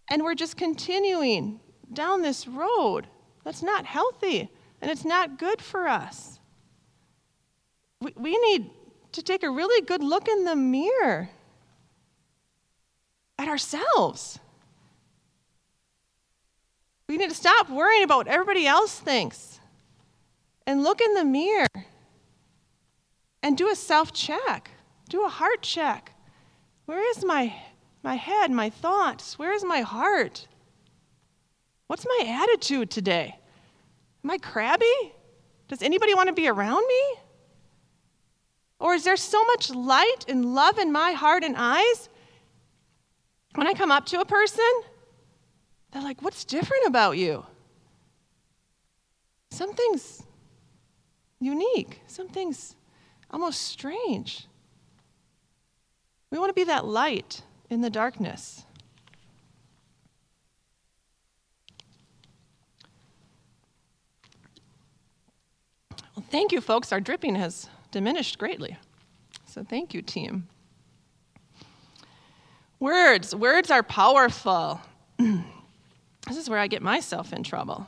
And 0.10 0.24
we're 0.24 0.36
just 0.36 0.58
continuing 0.58 1.60
down 1.92 2.22
this 2.22 2.48
road 2.48 3.08
that's 3.44 3.62
not 3.62 3.86
healthy 3.86 4.50
and 4.82 4.90
it's 4.90 5.06
not 5.06 5.38
good 5.38 5.62
for 5.62 5.88
us. 5.88 6.40
We, 8.02 8.14
we 8.16 8.38
need 8.38 8.70
to 9.14 9.24
take 9.24 9.44
a 9.44 9.50
really 9.50 9.86
good 9.86 10.04
look 10.04 10.28
in 10.28 10.44
the 10.44 10.56
mirror 10.56 11.30
at 13.40 13.48
ourselves. 13.48 14.40
We 17.08 17.18
need 17.18 17.30
to 17.30 17.36
stop 17.36 17.70
worrying 17.70 18.04
about 18.04 18.18
what 18.18 18.28
everybody 18.28 18.68
else 18.68 19.00
thinks 19.00 19.60
and 20.66 20.84
look 20.84 21.02
in 21.02 21.14
the 21.14 21.24
mirror 21.24 21.68
and 23.42 23.58
do 23.58 23.70
a 23.70 23.76
self 23.76 24.12
check, 24.12 24.72
do 25.10 25.26
a 25.26 25.30
heart 25.30 25.62
check. 25.62 26.12
Where 26.86 27.10
is 27.12 27.24
my, 27.24 27.54
my 28.04 28.16
head, 28.16 28.52
my 28.52 28.70
thoughts? 28.70 29.40
Where 29.40 29.54
is 29.54 29.64
my 29.64 29.82
heart? 29.82 30.48
What's 31.88 32.06
my 32.06 32.44
attitude 32.44 32.90
today? 32.90 33.40
Am 34.24 34.32
I 34.32 34.38
crabby? 34.38 34.86
Does 35.70 35.82
anybody 35.82 36.14
want 36.14 36.28
to 36.28 36.34
be 36.34 36.48
around 36.48 36.86
me? 36.88 37.27
Or 38.80 38.94
is 38.94 39.04
there 39.04 39.18
so 39.18 39.44
much 39.46 39.70
light 39.70 40.26
and 40.28 40.54
love 40.54 40.78
in 40.78 40.92
my 40.92 41.12
heart 41.14 41.44
and 41.44 41.56
eyes? 41.58 42.10
When 43.56 43.66
I 43.68 43.74
come 43.74 43.92
up 43.92 44.06
to 44.08 44.20
a 44.20 44.26
person 44.26 44.82
They're 45.92 46.04
like, 46.04 46.22
What's 46.22 46.46
different 46.46 46.86
about 46.86 47.18
you? 47.18 47.46
Something's 49.50 50.24
unique, 51.40 52.02
something's 52.08 52.76
almost 53.32 53.64
strange. 53.64 54.48
We 56.30 56.38
want 56.38 56.50
to 56.50 56.54
be 56.54 56.66
that 56.66 56.86
light 56.86 57.42
in 57.70 57.82
the 57.82 57.90
darkness. 57.90 58.64
Well, 66.16 66.26
thank 66.30 66.52
you, 66.52 66.62
folks. 66.62 66.92
Our 66.92 67.00
dripping 67.00 67.36
has 67.36 67.70
diminished 67.98 68.38
greatly. 68.38 68.78
So 69.48 69.64
thank 69.64 69.96
you, 69.96 70.04
team. 70.04 70.48
Words. 72.80 73.36
Words 73.36 73.72
are 73.72 73.82
powerful. 73.82 74.80
this 75.18 76.38
is 76.38 76.48
where 76.48 76.60
I 76.60 76.68
get 76.68 76.84
myself 76.84 77.34
in 77.34 77.42
trouble. 77.42 77.88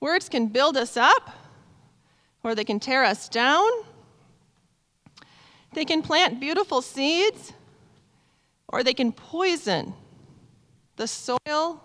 Words 0.00 0.30
can 0.30 0.46
build 0.46 0.78
us 0.78 0.96
up, 0.96 1.36
or 2.42 2.54
they 2.54 2.64
can 2.64 2.80
tear 2.80 3.04
us 3.04 3.28
down. 3.28 3.68
They 5.74 5.84
can 5.84 6.00
plant 6.00 6.40
beautiful 6.40 6.80
seeds, 6.80 7.52
or 8.68 8.82
they 8.82 8.94
can 8.94 9.12
poison 9.12 9.92
the 10.96 11.06
soil 11.06 11.84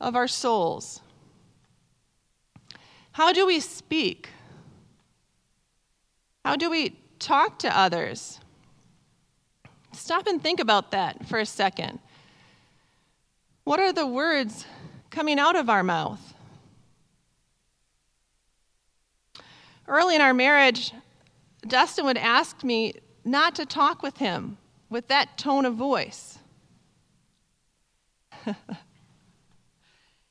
of 0.00 0.14
our 0.14 0.28
souls. 0.28 1.00
How 3.10 3.32
do 3.32 3.46
we 3.48 3.58
speak? 3.58 4.28
How 6.46 6.54
do 6.54 6.70
we 6.70 6.94
talk 7.18 7.58
to 7.58 7.76
others? 7.76 8.38
Stop 9.92 10.28
and 10.28 10.40
think 10.40 10.60
about 10.60 10.92
that 10.92 11.26
for 11.26 11.40
a 11.40 11.44
second. 11.44 11.98
What 13.64 13.80
are 13.80 13.92
the 13.92 14.06
words 14.06 14.64
coming 15.10 15.40
out 15.40 15.56
of 15.56 15.68
our 15.68 15.82
mouth? 15.82 16.20
Early 19.88 20.14
in 20.14 20.20
our 20.20 20.32
marriage, 20.32 20.92
Dustin 21.66 22.04
would 22.04 22.16
ask 22.16 22.62
me 22.62 22.92
not 23.24 23.56
to 23.56 23.66
talk 23.66 24.04
with 24.04 24.18
him 24.18 24.56
with 24.88 25.08
that 25.08 25.36
tone 25.36 25.66
of 25.66 25.74
voice. 25.74 26.38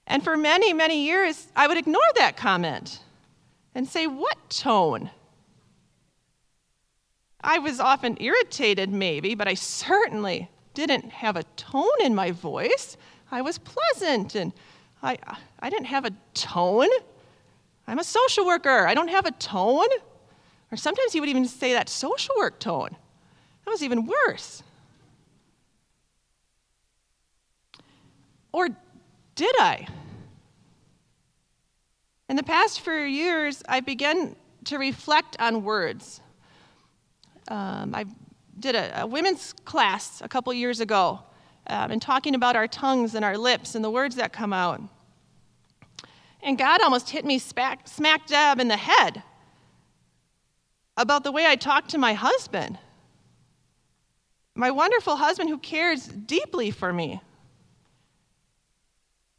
and 0.07 0.23
for 0.23 0.37
many, 0.37 0.71
many 0.71 1.03
years, 1.03 1.49
I 1.57 1.67
would 1.67 1.75
ignore 1.75 2.01
that 2.15 2.37
comment 2.37 3.01
and 3.75 3.85
say, 3.85 4.07
What 4.07 4.49
tone? 4.49 5.09
I 7.45 7.59
was 7.59 7.79
often 7.79 8.17
irritated, 8.19 8.89
maybe, 8.89 9.35
but 9.35 9.47
I 9.47 9.53
certainly 9.53 10.49
didn't 10.73 11.11
have 11.11 11.37
a 11.37 11.43
tone 11.55 12.01
in 12.01 12.15
my 12.15 12.31
voice. 12.31 12.97
I 13.31 13.43
was 13.43 13.59
pleasant 13.59 14.33
and 14.33 14.51
I, 15.03 15.19
I 15.59 15.69
didn't 15.69 15.85
have 15.85 16.05
a 16.05 16.11
tone. 16.33 16.89
I'm 17.87 17.99
a 17.99 18.03
social 18.03 18.47
worker. 18.47 18.87
I 18.87 18.95
don't 18.95 19.09
have 19.09 19.27
a 19.27 19.31
tone. 19.31 19.87
Or 20.71 20.75
sometimes 20.75 21.13
he 21.13 21.19
would 21.19 21.29
even 21.29 21.45
say 21.45 21.73
that 21.73 21.87
social 21.87 22.33
work 22.35 22.59
tone. 22.59 22.89
That 23.63 23.71
was 23.71 23.83
even 23.83 24.07
worse. 24.07 24.63
Or 28.51 28.69
did 29.35 29.55
I? 29.59 29.87
In 32.27 32.37
the 32.37 32.43
past 32.43 32.81
few 32.81 32.93
years, 32.93 33.61
I 33.69 33.81
began 33.81 34.35
to 34.63 34.79
reflect 34.79 35.37
on 35.39 35.63
words 35.63 36.21
um, 37.47 37.93
I 37.93 38.05
did 38.59 38.75
a, 38.75 39.01
a, 39.01 39.07
women's 39.07 39.53
class 39.65 40.21
a 40.21 40.27
couple 40.27 40.53
years 40.53 40.79
ago 40.79 41.19
um, 41.67 41.91
and 41.91 42.01
talking 42.01 42.35
about 42.35 42.55
our 42.55 42.67
tongues 42.67 43.15
and 43.15 43.23
our 43.23 43.37
lips 43.37 43.75
and 43.75 43.83
the 43.83 43.89
words 43.89 44.15
that 44.15 44.33
come 44.33 44.53
out. 44.53 44.81
And 46.41 46.57
God 46.57 46.81
almost 46.81 47.09
hit 47.09 47.25
me 47.25 47.39
smack, 47.39 47.87
smack 47.87 48.27
dab 48.27 48.59
in 48.59 48.67
the 48.67 48.77
head 48.77 49.23
about 50.97 51.23
the 51.23 51.31
way 51.31 51.45
I 51.45 51.55
talk 51.55 51.87
to 51.89 51.97
my 51.97 52.13
husband. 52.13 52.77
My 54.55 54.71
wonderful 54.71 55.17
husband 55.17 55.49
who 55.49 55.57
cares 55.57 56.07
deeply 56.07 56.71
for 56.71 56.93
me. 56.93 57.21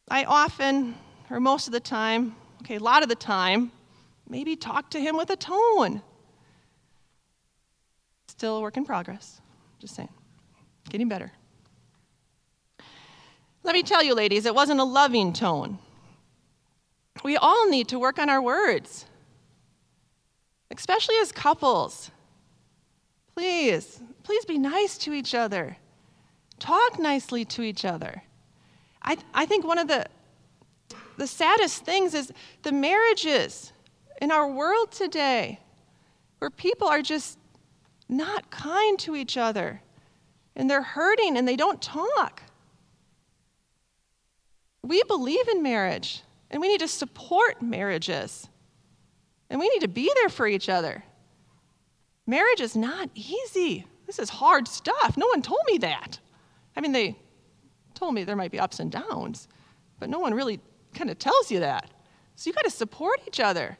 I 0.08 0.24
often, 0.24 0.94
or 1.30 1.40
most 1.40 1.66
of 1.66 1.72
the 1.72 1.80
time, 1.80 2.36
okay, 2.62 2.76
a 2.76 2.80
lot 2.80 3.02
of 3.02 3.08
the 3.08 3.14
time, 3.14 3.72
maybe 4.28 4.54
talk 4.54 4.90
to 4.90 5.00
him 5.00 5.16
with 5.16 5.30
a 5.30 5.36
tone 5.36 6.02
Still 8.36 8.58
a 8.58 8.60
work 8.60 8.76
in 8.76 8.84
progress. 8.84 9.40
Just 9.78 9.94
saying. 9.94 10.10
Getting 10.90 11.08
better. 11.08 11.32
Let 13.62 13.72
me 13.72 13.82
tell 13.82 14.02
you, 14.02 14.14
ladies, 14.14 14.44
it 14.44 14.54
wasn't 14.54 14.78
a 14.78 14.84
loving 14.84 15.32
tone. 15.32 15.78
We 17.24 17.38
all 17.38 17.68
need 17.68 17.88
to 17.88 17.98
work 17.98 18.18
on 18.18 18.28
our 18.28 18.42
words, 18.42 19.06
especially 20.70 21.16
as 21.16 21.32
couples. 21.32 22.10
Please, 23.34 24.00
please 24.22 24.44
be 24.44 24.58
nice 24.58 24.98
to 24.98 25.14
each 25.14 25.34
other. 25.34 25.78
Talk 26.58 26.98
nicely 26.98 27.44
to 27.46 27.62
each 27.62 27.84
other. 27.84 28.22
I, 29.02 29.16
I 29.32 29.46
think 29.46 29.64
one 29.64 29.78
of 29.78 29.88
the, 29.88 30.06
the 31.16 31.26
saddest 31.26 31.84
things 31.84 32.12
is 32.12 32.32
the 32.62 32.72
marriages 32.72 33.72
in 34.20 34.30
our 34.30 34.46
world 34.46 34.92
today 34.92 35.60
where 36.38 36.50
people 36.50 36.86
are 36.86 37.02
just 37.02 37.38
not 38.08 38.50
kind 38.50 38.98
to 39.00 39.16
each 39.16 39.36
other. 39.36 39.82
And 40.54 40.70
they're 40.70 40.82
hurting 40.82 41.36
and 41.36 41.46
they 41.46 41.56
don't 41.56 41.82
talk. 41.82 42.42
We 44.82 45.02
believe 45.04 45.48
in 45.48 45.62
marriage 45.62 46.22
and 46.50 46.60
we 46.60 46.68
need 46.68 46.80
to 46.80 46.88
support 46.88 47.60
marriages. 47.60 48.48
And 49.50 49.60
we 49.60 49.68
need 49.68 49.80
to 49.80 49.88
be 49.88 50.10
there 50.14 50.28
for 50.28 50.46
each 50.46 50.68
other. 50.68 51.04
Marriage 52.26 52.60
is 52.60 52.74
not 52.74 53.10
easy. 53.14 53.86
This 54.06 54.18
is 54.18 54.30
hard 54.30 54.66
stuff. 54.66 55.16
No 55.16 55.26
one 55.28 55.42
told 55.42 55.60
me 55.66 55.78
that. 55.78 56.18
I 56.76 56.80
mean, 56.80 56.92
they 56.92 57.16
told 57.94 58.14
me 58.14 58.24
there 58.24 58.36
might 58.36 58.50
be 58.50 58.58
ups 58.58 58.80
and 58.80 58.90
downs, 58.90 59.48
but 59.98 60.08
no 60.08 60.18
one 60.18 60.34
really 60.34 60.60
kind 60.94 61.10
of 61.10 61.18
tells 61.18 61.50
you 61.50 61.60
that. 61.60 61.90
So 62.34 62.48
you 62.48 62.54
got 62.54 62.64
to 62.64 62.70
support 62.70 63.20
each 63.26 63.40
other. 63.40 63.78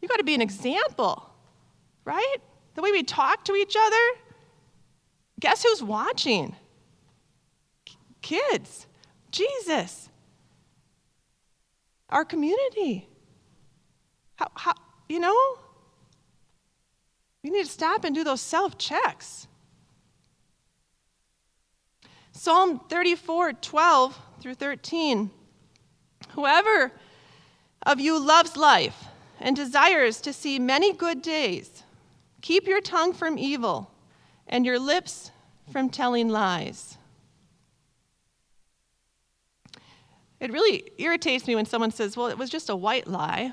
You 0.00 0.08
got 0.08 0.18
to 0.18 0.24
be 0.24 0.34
an 0.34 0.40
example, 0.40 1.30
right? 2.04 2.36
The 2.74 2.82
way 2.82 2.90
we 2.90 3.02
talk 3.02 3.44
to 3.44 3.54
each 3.54 3.76
other, 3.78 3.96
guess 5.40 5.62
who's 5.62 5.82
watching? 5.82 6.56
Kids, 8.22 8.86
Jesus, 9.30 10.08
our 12.08 12.24
community. 12.24 13.08
How, 14.36 14.48
how, 14.54 14.74
you 15.08 15.20
know, 15.20 15.58
we 17.42 17.50
need 17.50 17.66
to 17.66 17.70
stop 17.70 18.04
and 18.04 18.14
do 18.14 18.24
those 18.24 18.40
self 18.40 18.78
checks. 18.78 19.46
Psalm 22.32 22.80
34, 22.88 23.52
12 23.52 24.18
through 24.40 24.54
13. 24.54 25.30
Whoever 26.30 26.92
of 27.86 28.00
you 28.00 28.18
loves 28.18 28.56
life 28.56 29.04
and 29.40 29.54
desires 29.54 30.20
to 30.22 30.32
see 30.32 30.58
many 30.58 30.92
good 30.92 31.22
days, 31.22 31.84
Keep 32.44 32.66
your 32.66 32.82
tongue 32.82 33.14
from 33.14 33.38
evil 33.38 33.90
and 34.46 34.66
your 34.66 34.78
lips 34.78 35.30
from 35.72 35.88
telling 35.88 36.28
lies. 36.28 36.98
It 40.40 40.52
really 40.52 40.92
irritates 40.98 41.46
me 41.46 41.54
when 41.54 41.64
someone 41.64 41.90
says, 41.90 42.18
Well, 42.18 42.26
it 42.26 42.36
was 42.36 42.50
just 42.50 42.68
a 42.68 42.76
white 42.76 43.06
lie. 43.06 43.52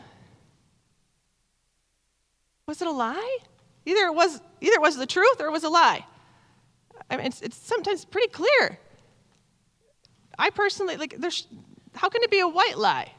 Was 2.68 2.82
it 2.82 2.88
a 2.90 2.92
lie? 2.92 3.38
Either 3.86 4.08
it 4.08 4.14
was, 4.14 4.42
either 4.60 4.76
it 4.76 4.82
was 4.82 4.98
the 4.98 5.06
truth 5.06 5.40
or 5.40 5.48
it 5.48 5.52
was 5.52 5.64
a 5.64 5.70
lie. 5.70 6.06
I 7.10 7.16
mean, 7.16 7.28
it's, 7.28 7.42
it's 7.42 7.56
sometimes 7.56 8.04
pretty 8.04 8.28
clear. 8.28 8.78
I 10.38 10.50
personally, 10.50 10.98
like, 10.98 11.16
there's, 11.18 11.48
how 11.96 12.10
can 12.10 12.24
it 12.24 12.30
be 12.30 12.42
a 12.42 12.48
white 12.48 12.78
lie? 12.78 13.14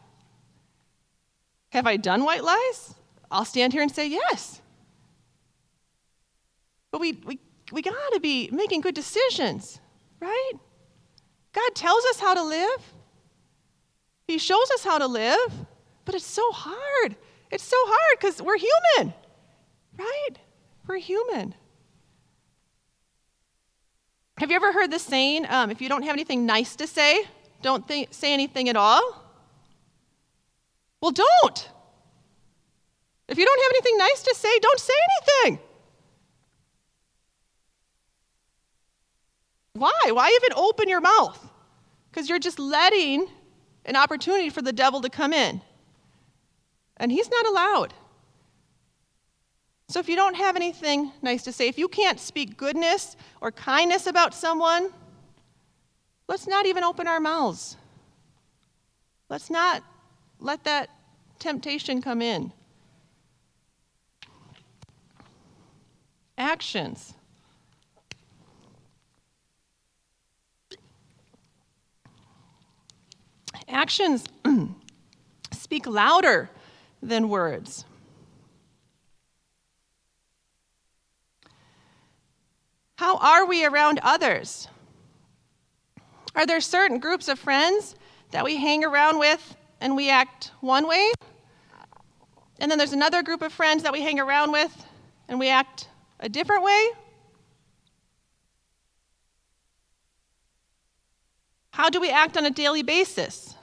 Have 1.71 1.87
I 1.87 1.97
done 1.97 2.25
white 2.25 2.45
lies? 2.45 2.95
I'll 3.31 3.47
stand 3.47 3.73
here 3.73 3.81
and 3.81 3.91
say 3.91 4.07
yes. 4.07 4.62
But 6.93 7.01
we, 7.01 7.13
we, 7.25 7.41
we 7.73 7.83
got 7.83 8.13
to 8.13 8.21
be 8.21 8.49
making 8.53 8.83
good 8.83 8.95
decisions, 8.95 9.81
right? 10.21 10.53
God 11.53 11.75
tells 11.75 12.05
us 12.05 12.21
how 12.21 12.35
to 12.35 12.45
live, 12.45 12.93
He 14.29 14.39
shows 14.39 14.71
us 14.73 14.85
how 14.85 14.99
to 14.99 15.07
live, 15.07 15.53
but 16.05 16.15
it's 16.15 16.25
so 16.25 16.53
hard. 16.53 17.17
It's 17.51 17.65
so 17.65 17.77
hard 17.79 18.19
because 18.19 18.41
we're 18.41 18.59
human, 18.59 19.13
right? 19.99 20.37
We're 20.87 20.99
human. 20.99 21.55
Have 24.39 24.51
you 24.51 24.57
ever 24.57 24.73
heard 24.73 24.91
the 24.91 24.99
saying, 24.99 25.47
um, 25.49 25.71
if 25.71 25.81
you 25.81 25.89
don't 25.89 26.03
have 26.03 26.15
anything 26.15 26.47
nice 26.47 26.77
to 26.77 26.87
say, 26.87 27.25
don't 27.63 27.87
think, 27.87 28.09
say 28.13 28.33
anything 28.33 28.69
at 28.69 28.77
all? 28.77 29.23
Well, 31.01 31.11
don't. 31.13 31.69
If 33.29 33.39
you 33.39 33.45
don't 33.45 33.63
have 33.63 33.71
anything 33.73 33.99
nice 33.99 34.23
to 34.23 34.35
say, 34.35 34.59
don't 34.61 34.81
say 34.81 34.95
anything. 35.45 35.59
Why? 39.83 40.03
Why 40.13 40.39
even 40.43 40.53
open 40.57 40.89
your 40.89 41.01
mouth? 41.01 41.39
because 42.13 42.29
you're 42.29 42.39
just 42.39 42.59
letting 42.59 43.27
an 43.87 43.97
opportunity 43.97 44.51
for 44.51 44.61
the 44.61 44.73
devil 44.73 45.01
to 45.01 45.09
come 45.09 45.33
in. 45.33 45.63
And 46.99 47.11
he's 47.11 47.29
not 47.31 47.47
allowed. 47.47 47.95
So 49.89 49.99
if 49.99 50.09
you 50.09 50.17
don't 50.17 50.37
have 50.37 50.57
anything 50.57 51.11
nice 51.23 51.43
to 51.45 51.53
say, 51.53 51.69
if 51.69 51.79
you 51.79 51.89
can't 51.89 52.21
speak 52.21 52.57
goodness 52.57 53.17
or 53.41 53.51
kindness 53.51 54.07
about 54.07 54.35
someone, 54.35 54.91
let's 56.29 56.47
not 56.47 56.67
even 56.67 56.85
open 56.85 57.09
our 57.09 57.21
mouths. 57.21 57.77
Let's 59.29 59.51
not 59.51 59.83
let 60.39 60.65
that 60.65 60.91
temptation 61.39 62.03
come 62.03 62.21
in. 62.21 62.53
Actions. 66.37 67.15
Actions 73.73 74.25
speak 75.51 75.87
louder 75.87 76.51
than 77.03 77.29
words. 77.31 77.87
How 82.97 83.17
are 83.17 83.47
we 83.47 83.65
around 83.65 83.99
others? 84.03 84.69
Are 86.37 86.47
there 86.47 86.61
certain 86.61 86.99
groups 86.99 87.29
of 87.29 87.39
friends 87.39 87.97
that 88.31 88.45
we 88.45 88.57
hang 88.57 88.85
around 88.85 89.19
with 89.19 89.57
and 89.81 89.97
we 89.97 90.11
act 90.11 90.53
one 90.61 90.87
way? 90.87 91.13
And 92.61 92.71
then 92.71 92.79
there's 92.79 92.93
another 92.93 93.23
group 93.23 93.43
of 93.43 93.53
friends 93.53 93.83
that 93.83 93.93
we 93.93 94.03
hang 94.03 94.21
around 94.21 94.53
with 94.53 94.87
and 95.29 95.41
we 95.41 95.49
act 95.49 95.89
a 96.21 96.29
different 96.29 96.63
way? 96.63 96.91
How 101.73 101.89
do 101.89 102.01
we 102.01 102.11
act 102.11 102.37
on 102.37 102.45
a 102.47 102.51
daily 102.51 102.83
basis? 102.83 103.57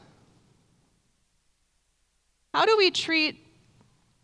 How 2.54 2.66
do 2.66 2.76
we 2.78 2.92
treat 2.92 3.46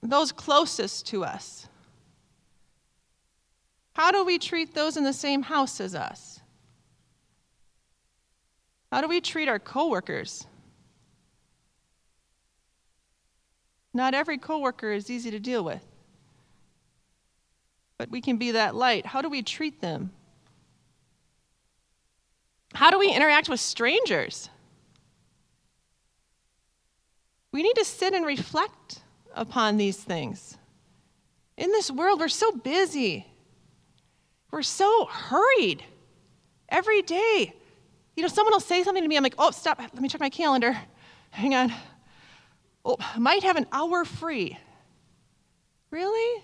those 0.01 0.31
closest 0.31 1.07
to 1.07 1.23
us? 1.23 1.67
How 3.93 4.11
do 4.11 4.25
we 4.25 4.37
treat 4.37 4.73
those 4.73 4.97
in 4.97 5.03
the 5.03 5.13
same 5.13 5.43
house 5.43 5.79
as 5.79 5.95
us? 5.95 6.41
How 8.91 9.01
do 9.01 9.07
we 9.07 9.21
treat 9.21 9.47
our 9.47 9.59
coworkers? 9.59 10.45
Not 13.93 14.13
every 14.13 14.37
coworker 14.37 14.91
is 14.91 15.09
easy 15.09 15.31
to 15.31 15.39
deal 15.39 15.63
with. 15.63 15.81
But 17.97 18.09
we 18.09 18.19
can 18.19 18.37
be 18.37 18.51
that 18.51 18.75
light. 18.75 19.05
How 19.05 19.21
do 19.21 19.29
we 19.29 19.41
treat 19.41 19.79
them? 19.79 20.11
How 22.73 22.91
do 22.91 22.99
we 22.99 23.09
interact 23.13 23.47
with 23.47 23.61
strangers? 23.61 24.49
We 27.55 27.63
need 27.63 27.77
to 27.77 27.85
sit 27.85 28.13
and 28.13 28.25
reflect 28.25 28.99
upon 29.33 29.77
these 29.77 29.95
things. 29.95 30.57
In 31.55 31.71
this 31.71 31.89
world, 31.89 32.19
we're 32.19 32.27
so 32.27 32.51
busy. 32.51 33.25
We're 34.51 34.61
so 34.61 35.05
hurried 35.05 35.81
every 36.67 37.01
day. 37.01 37.53
You 38.17 38.23
know, 38.23 38.27
someone 38.27 38.51
will 38.51 38.59
say 38.59 38.83
something 38.83 39.01
to 39.01 39.07
me. 39.07 39.15
I'm 39.15 39.23
like, 39.23 39.35
oh, 39.37 39.51
stop. 39.51 39.79
Let 39.79 40.01
me 40.01 40.09
check 40.09 40.19
my 40.19 40.29
calendar. 40.29 40.77
Hang 41.31 41.55
on. 41.55 41.71
Oh, 42.83 42.97
I 42.99 43.19
might 43.19 43.43
have 43.43 43.55
an 43.55 43.67
hour 43.71 44.03
free. 44.03 44.59
Really? 45.91 46.43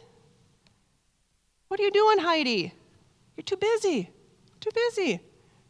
What 1.67 1.77
are 1.81 1.83
you 1.83 1.91
doing, 1.91 2.19
Heidi? 2.19 2.73
You're 3.35 3.43
too 3.43 3.57
busy. 3.57 4.09
Too 4.61 4.71
busy. 4.73 5.19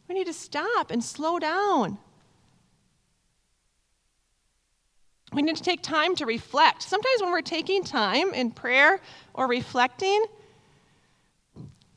We 0.06 0.14
need 0.14 0.28
to 0.28 0.32
stop 0.32 0.92
and 0.92 1.02
slow 1.02 1.40
down. 1.40 1.98
We 5.32 5.42
need 5.42 5.56
to 5.56 5.62
take 5.62 5.82
time 5.82 6.14
to 6.16 6.26
reflect. 6.26 6.82
Sometimes 6.82 7.22
when 7.22 7.32
we're 7.32 7.40
taking 7.40 7.84
time 7.84 8.34
in 8.34 8.50
prayer 8.50 9.00
or 9.32 9.46
reflecting, 9.46 10.24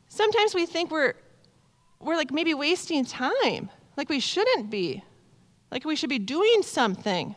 sometimes 0.07 0.55
we 0.55 0.65
think 0.65 0.89
we're, 0.89 1.13
we're 1.99 2.15
like 2.15 2.31
maybe 2.31 2.53
wasting 2.53 3.03
time, 3.03 3.69
like 3.97 4.09
we 4.09 4.19
shouldn't 4.21 4.69
be, 4.69 5.03
like 5.69 5.83
we 5.83 5.95
should 5.95 6.09
be 6.09 6.19
doing 6.19 6.61
something. 6.61 7.35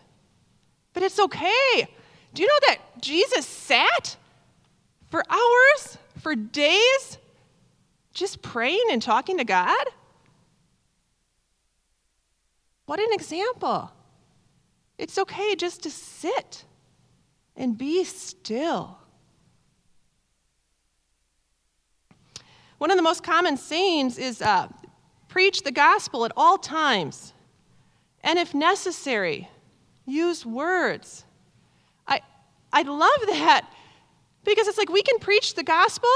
But 0.92 1.02
it's 1.02 1.18
okay. 1.18 1.88
Do 2.32 2.42
you 2.42 2.48
know 2.48 2.58
that 2.68 2.78
Jesus 3.00 3.46
sat 3.46 4.16
for 5.10 5.24
hours, 5.28 5.98
for 6.20 6.36
days, 6.36 7.18
just 8.12 8.40
praying 8.42 8.84
and 8.90 9.02
talking 9.02 9.38
to 9.38 9.44
God? 9.44 9.84
What 12.86 13.00
an 13.00 13.08
example. 13.12 13.90
It's 14.98 15.16
okay 15.16 15.54
just 15.54 15.84
to 15.84 15.90
sit 15.90 16.64
and 17.56 17.78
be 17.78 18.04
still. 18.04 18.98
One 22.78 22.90
of 22.90 22.96
the 22.96 23.02
most 23.02 23.22
common 23.22 23.56
sayings 23.56 24.18
is 24.18 24.42
uh, 24.42 24.68
preach 25.28 25.62
the 25.62 25.72
gospel 25.72 26.24
at 26.24 26.32
all 26.36 26.58
times, 26.58 27.32
and 28.22 28.38
if 28.38 28.54
necessary, 28.54 29.48
use 30.04 30.44
words. 30.44 31.24
I, 32.06 32.20
I 32.72 32.82
love 32.82 33.20
that 33.28 33.68
because 34.44 34.66
it's 34.66 34.78
like 34.78 34.90
we 34.90 35.02
can 35.02 35.18
preach 35.18 35.54
the 35.54 35.64
gospel 35.64 36.10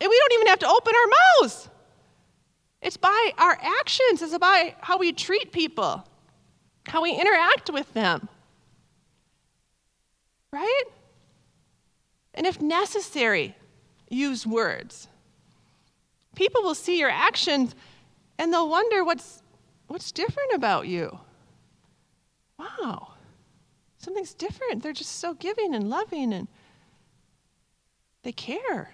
and 0.00 0.08
we 0.08 0.18
don't 0.18 0.32
even 0.34 0.46
have 0.48 0.58
to 0.60 0.68
open 0.68 0.94
our 0.94 1.10
mouths. 1.40 1.68
It's 2.82 2.96
by 2.96 3.32
our 3.38 3.58
actions, 3.60 4.22
it's 4.22 4.36
by 4.38 4.74
how 4.80 4.98
we 4.98 5.12
treat 5.12 5.52
people 5.52 6.06
how 6.88 7.02
we 7.02 7.12
interact 7.12 7.70
with 7.70 7.92
them. 7.94 8.28
Right? 10.52 10.84
And 12.34 12.46
if 12.46 12.60
necessary, 12.60 13.54
use 14.08 14.46
words. 14.46 15.08
People 16.34 16.62
will 16.62 16.74
see 16.74 16.98
your 16.98 17.10
actions 17.10 17.74
and 18.38 18.52
they'll 18.52 18.68
wonder 18.68 19.04
what's, 19.04 19.42
what's 19.86 20.12
different 20.12 20.52
about 20.54 20.86
you. 20.86 21.18
Wow, 22.58 23.12
something's 23.98 24.34
different. 24.34 24.82
They're 24.82 24.92
just 24.92 25.18
so 25.18 25.34
giving 25.34 25.74
and 25.74 25.88
loving 25.88 26.32
and 26.32 26.48
they 28.22 28.32
care. 28.32 28.90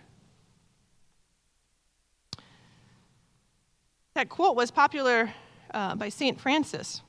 That 4.15 4.29
quote 4.29 4.57
was 4.57 4.71
popular 4.71 5.33
uh, 5.73 5.95
by 5.95 6.11
St. 6.11 6.41
Francis. 6.41 7.03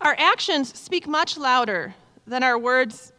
Our 0.00 0.16
actions 0.18 0.78
speak 0.78 1.06
much 1.06 1.36
louder 1.36 1.94
than 2.26 2.42
our 2.42 2.58
words 2.58 3.12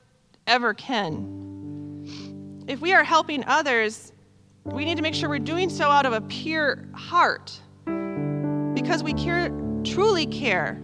ever 0.48 0.74
can. 0.74 2.64
If 2.68 2.82
we 2.82 2.94
are 2.94 3.04
helping 3.04 3.44
others, 3.46 4.14
we 4.64 4.86
need 4.86 4.98
to 4.98 5.04
make 5.04 5.14
sure 5.14 5.30
we're 5.30 5.40
doing 5.40 5.70
so 5.70 5.90
out 5.90 6.08
of 6.08 6.14
a 6.14 6.22
pure 6.22 6.88
heart 6.94 7.60
because 8.74 9.04
we 9.04 9.14
care, 9.14 9.52
truly 9.84 10.26
care 10.26 10.82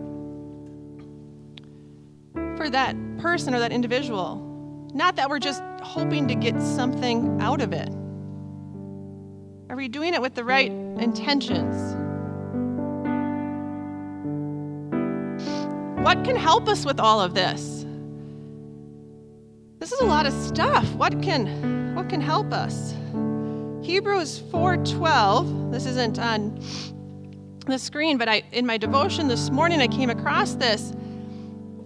for 2.57 2.69
that 2.69 2.95
person 3.17 3.55
or 3.55 3.59
that 3.59 3.71
individual. 3.71 4.89
Not 4.93 5.15
that 5.15 5.29
we're 5.29 5.39
just 5.39 5.63
hoping 5.81 6.27
to 6.27 6.35
get 6.35 6.61
something 6.61 7.41
out 7.41 7.61
of 7.61 7.73
it. 7.73 7.89
Are 9.69 9.75
we 9.75 9.87
doing 9.87 10.13
it 10.13 10.21
with 10.21 10.35
the 10.35 10.43
right 10.43 10.69
intentions? 10.71 11.95
What 16.07 16.23
can 16.23 16.37
help 16.37 16.69
us 16.69 16.85
with 16.85 17.01
all 17.01 17.19
of 17.19 17.33
this? 17.33 17.85
This 19.79 19.91
is 19.91 19.99
a 19.99 20.05
lot 20.05 20.25
of 20.25 20.31
stuff. 20.31 20.89
What 20.93 21.21
can 21.21 21.93
what 21.95 22.07
can 22.07 22.21
help 22.21 22.53
us? 22.53 22.95
Hebrews 23.81 24.41
4:12. 24.49 25.73
This 25.73 25.85
isn't 25.85 26.17
on 26.17 26.61
the 27.65 27.77
screen, 27.77 28.17
but 28.17 28.29
I 28.29 28.43
in 28.53 28.65
my 28.65 28.77
devotion 28.77 29.27
this 29.27 29.49
morning 29.49 29.81
I 29.81 29.87
came 29.87 30.09
across 30.09 30.55
this 30.55 30.93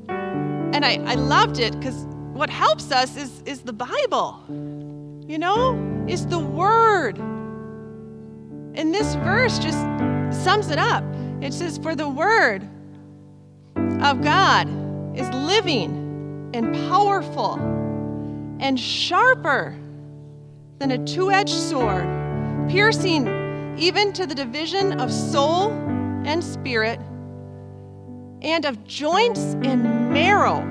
and 0.08 0.86
I, 0.86 1.02
I 1.04 1.16
loved 1.16 1.58
it 1.58 1.72
because 1.80 2.06
what 2.34 2.52
helps 2.52 2.92
us 2.92 3.18
is, 3.18 3.42
is 3.48 3.62
the 3.62 3.74
Bible. 3.74 4.40
You 5.28 5.40
know, 5.40 6.06
is 6.08 6.28
the 6.28 6.38
word. 6.38 7.18
And 7.18 8.94
this 8.94 9.16
verse 9.16 9.58
just 9.58 9.80
sums 10.44 10.70
it 10.70 10.78
up. 10.78 11.04
It 11.42 11.56
says, 11.56 11.80
For 11.80 11.96
the 11.96 12.08
word 12.08 12.70
of 14.02 14.22
God 14.24 14.68
is 15.16 15.30
living 15.30 16.50
and 16.54 16.74
powerful 16.90 17.56
and 18.60 18.80
sharper 18.80 19.78
than 20.80 20.92
a 20.92 21.06
two 21.06 21.32
edged 21.32 21.54
sword, 21.54 22.08
piercing 22.68 23.78
even 23.78 24.12
to 24.14 24.26
the 24.26 24.34
division 24.34 25.00
of 25.00 25.12
soul 25.12 25.72
and 26.26 26.44
spirit, 26.44 27.00
and 28.42 28.66
of 28.66 28.84
joints 28.86 29.56
and 29.64 30.12
marrow, 30.12 30.62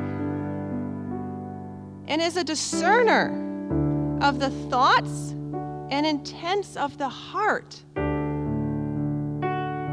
and 2.08 2.20
is 2.20 2.36
a 2.36 2.42
discerner 2.42 4.18
of 4.20 4.40
the 4.40 4.50
thoughts 4.68 5.30
and 5.90 6.04
intents 6.04 6.76
of 6.76 6.98
the 6.98 7.08
heart. 7.08 7.80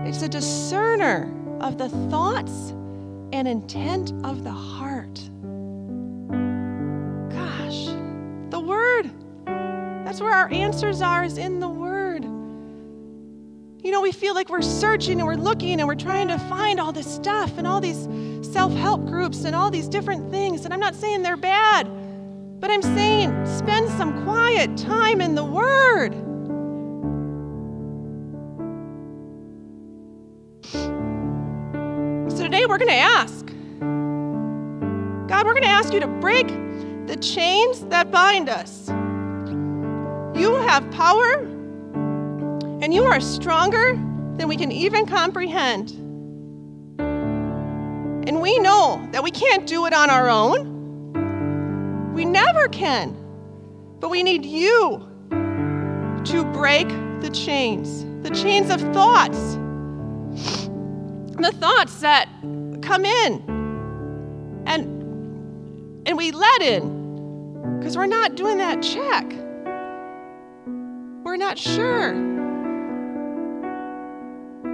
It's 0.08 0.24
a 0.24 0.28
discerner 0.28 1.32
of 1.62 1.78
the 1.78 1.90
thoughts 2.10 2.74
and 3.34 3.48
intent 3.48 4.14
of 4.24 4.44
the 4.44 4.52
heart. 4.52 5.16
Gosh, 7.30 7.86
the 8.50 8.60
Word. 8.60 9.12
That's 10.06 10.22
where 10.22 10.32
our 10.32 10.52
answers 10.52 11.02
are, 11.02 11.24
is 11.24 11.38
in 11.38 11.60
the 11.60 11.68
Word. 11.68 12.24
You 13.84 13.92
know, 13.92 14.02
we 14.02 14.12
feel 14.12 14.34
like 14.34 14.50
we're 14.50 14.62
searching 14.62 15.20
and 15.20 15.28
we're 15.28 15.36
looking 15.36 15.80
and 15.80 15.88
we're 15.88 15.96
trying 15.96 16.28
to 16.30 16.38
find 16.40 16.80
all 16.80 16.92
this 16.92 17.08
stuff 17.14 17.58
and 17.58 17.68
all 17.68 17.80
these 17.80 18.08
self 18.42 18.74
help 18.74 19.06
groups 19.06 19.46
and 19.46 19.56
all 19.56 19.70
these 19.70 19.88
different 19.88 20.30
things. 20.32 20.66
And 20.66 20.74
I'm 20.74 20.80
not 20.80 20.96
saying 20.96 21.22
they're 21.24 21.38
bad, 21.38 21.88
but 22.60 22.72
I'm 22.72 22.82
saying 22.82 23.46
spend 23.46 23.90
some 23.92 24.24
quiet 24.24 24.76
time 24.78 25.22
in 25.22 25.36
the 25.36 25.46
Word. 25.46 26.27
Today 32.58 32.66
we're 32.66 32.80
going 32.80 32.90
to 32.90 32.96
ask 32.96 33.46
God, 35.28 35.46
we're 35.46 35.54
going 35.54 35.62
to 35.62 35.70
ask 35.70 35.94
you 35.94 36.00
to 36.00 36.08
break 36.08 36.48
the 37.06 37.16
chains 37.18 37.82
that 37.86 38.10
bind 38.10 38.50
us. 38.50 38.90
You 40.36 40.56
have 40.56 40.90
power, 40.90 41.34
and 42.82 42.92
you 42.92 43.04
are 43.04 43.20
stronger 43.20 43.94
than 44.38 44.48
we 44.48 44.56
can 44.56 44.72
even 44.72 45.06
comprehend. 45.06 45.92
And 48.28 48.42
we 48.42 48.58
know 48.58 49.08
that 49.12 49.22
we 49.22 49.30
can't 49.30 49.68
do 49.68 49.86
it 49.86 49.94
on 49.94 50.10
our 50.10 50.28
own. 50.28 52.14
We 52.16 52.26
never 52.26 52.68
can. 52.70 53.16
But 54.00 54.10
we 54.10 54.24
need 54.24 54.46
you 54.46 55.08
to 55.30 56.44
break 56.54 56.88
the 57.22 57.30
chains, 57.32 58.04
the 58.28 58.34
chains 58.34 58.72
of 58.72 58.82
thoughts, 58.94 59.58
the 61.38 61.52
thoughts 61.52 62.02
that 62.02 62.28
come 62.82 63.06
in 63.06 64.64
and 64.66 64.98
and 66.08 66.18
we 66.18 66.32
let 66.32 66.62
in 66.62 67.78
because 67.80 67.98
we're 67.98 68.06
not 68.06 68.36
doing 68.36 68.58
that 68.58 68.82
check. 68.82 69.26
We're 71.24 71.36
not 71.36 71.58
sure. 71.58 72.14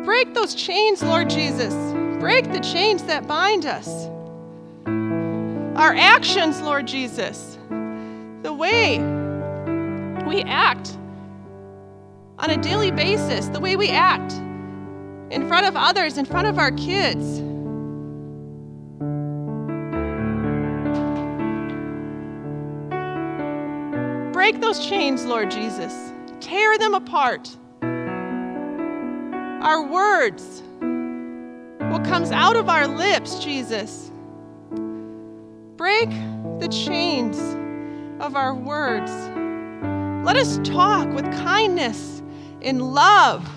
Break 0.03 0.33
those 0.33 0.53
chains, 0.53 1.01
Lord 1.01 1.29
Jesus. 1.29 1.73
Break 2.19 2.51
the 2.51 2.59
chains 2.59 3.03
that 3.03 3.27
bind 3.27 3.65
us. 3.65 4.05
Our 5.75 5.95
actions, 5.95 6.61
Lord 6.61 6.85
Jesus. 6.85 7.57
The 8.43 8.53
way 8.53 8.99
we 10.27 10.43
act 10.43 10.97
on 12.37 12.51
a 12.51 12.57
daily 12.57 12.91
basis, 12.91 13.47
the 13.47 13.59
way 13.59 13.75
we 13.75 13.89
act 13.89 14.33
in 15.33 15.47
front 15.47 15.65
of 15.65 15.75
others, 15.75 16.17
in 16.17 16.25
front 16.25 16.47
of 16.47 16.59
our 16.59 16.71
kids. 16.71 17.41
Break 24.31 24.61
those 24.61 24.85
chains, 24.85 25.25
Lord 25.25 25.49
Jesus. 25.49 26.13
Tear 26.39 26.77
them 26.77 26.93
apart. 26.93 27.49
Our 29.63 29.87
words, 29.87 30.61
what 31.79 32.05
comes 32.05 32.31
out 32.31 32.55
of 32.55 32.69
our 32.69 32.87
lips, 32.87 33.39
Jesus. 33.39 34.11
Break 35.77 36.09
the 36.59 36.67
chains 36.69 37.39
of 38.21 38.35
our 38.35 38.53
words. 38.53 39.11
Let 40.25 40.37
us 40.37 40.59
talk 40.63 41.09
with 41.13 41.25
kindness, 41.43 42.21
in 42.61 42.79
love. 42.79 43.49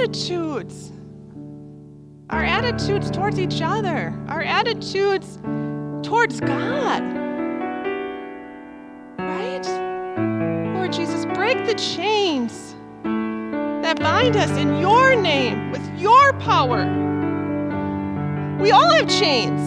Attitudes 0.00 0.92
our 2.30 2.44
attitudes 2.44 3.10
towards 3.10 3.40
each 3.40 3.60
other, 3.60 4.14
our 4.28 4.42
attitudes 4.42 5.36
towards 6.06 6.40
God. 6.40 7.02
Right? 9.18 9.66
Lord 10.74 10.92
Jesus, 10.92 11.26
break 11.26 11.66
the 11.66 11.74
chains 11.74 12.76
that 13.02 13.98
bind 13.98 14.36
us 14.36 14.50
in 14.50 14.80
your 14.80 15.16
name 15.16 15.72
with 15.72 15.82
your 15.98 16.32
power. 16.34 16.86
We 18.60 18.70
all 18.70 18.90
have 18.90 19.08
chains. 19.08 19.60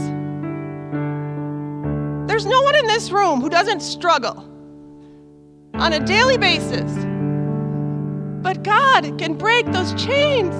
There's 2.29 2.45
no 2.45 2.61
one 2.61 2.75
in 2.77 2.87
this 2.87 3.11
room 3.11 3.41
who 3.41 3.49
doesn't 3.49 3.81
struggle 3.81 4.37
on 5.73 5.93
a 5.93 5.99
daily 5.99 6.37
basis. 6.37 7.12
God 8.63 9.17
can 9.19 9.35
break 9.35 9.65
those 9.71 9.93
chains. 9.93 10.55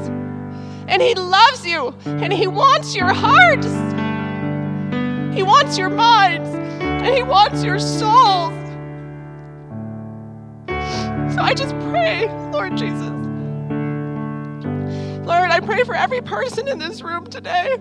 And 0.88 1.02
He 1.02 1.16
loves 1.16 1.66
you, 1.66 1.96
and 2.06 2.32
He 2.32 2.48
wants 2.48 2.96
your 2.96 3.14
hearts. 3.14 3.68
He 5.34 5.42
wants 5.42 5.78
your 5.78 5.90
minds, 5.90 6.50
and 6.50 7.16
He 7.16 7.24
wants 7.24 7.64
your 7.64 7.80
souls. 7.80 8.54
So 11.34 11.42
I 11.42 11.54
just 11.56 11.74
pray, 11.90 12.28
Lord 12.52 12.78
Jesus. 12.78 13.10
Lord, 15.26 15.50
I 15.50 15.62
pray 15.62 15.84
for 15.84 15.96
every 15.96 16.22
person 16.22 16.68
in 16.68 16.80
this 16.80 17.02
room 17.02 17.26
today 17.28 17.78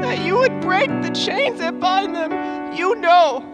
that 0.00 0.18
you 0.26 0.36
would 0.36 0.60
break 0.60 0.88
the 1.02 1.10
chains 1.10 1.60
that 1.60 1.78
bind 1.78 2.14
them. 2.14 2.32
You 2.74 2.96
know. 2.96 3.49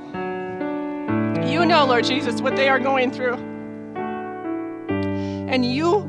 You 1.51 1.65
know, 1.65 1.87
Lord 1.87 2.05
Jesus, 2.05 2.41
what 2.41 2.57
they 2.57 2.69
are 2.69 2.81
going 2.81 3.11
through 3.11 3.57
and 5.57 5.65
you 5.65 6.07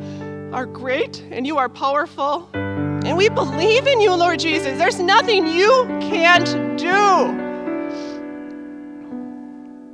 are 0.51 0.65
great 0.65 1.23
and 1.31 1.47
you 1.47 1.57
are 1.57 1.69
powerful. 1.69 2.49
And 2.53 3.15
we 3.15 3.29
believe 3.29 3.87
in 3.87 4.01
you, 4.01 4.13
Lord 4.13 4.39
Jesus. 4.39 4.77
There's 4.77 4.99
nothing 4.99 5.47
you 5.47 5.85
can't 6.01 6.77
do. 6.77 6.87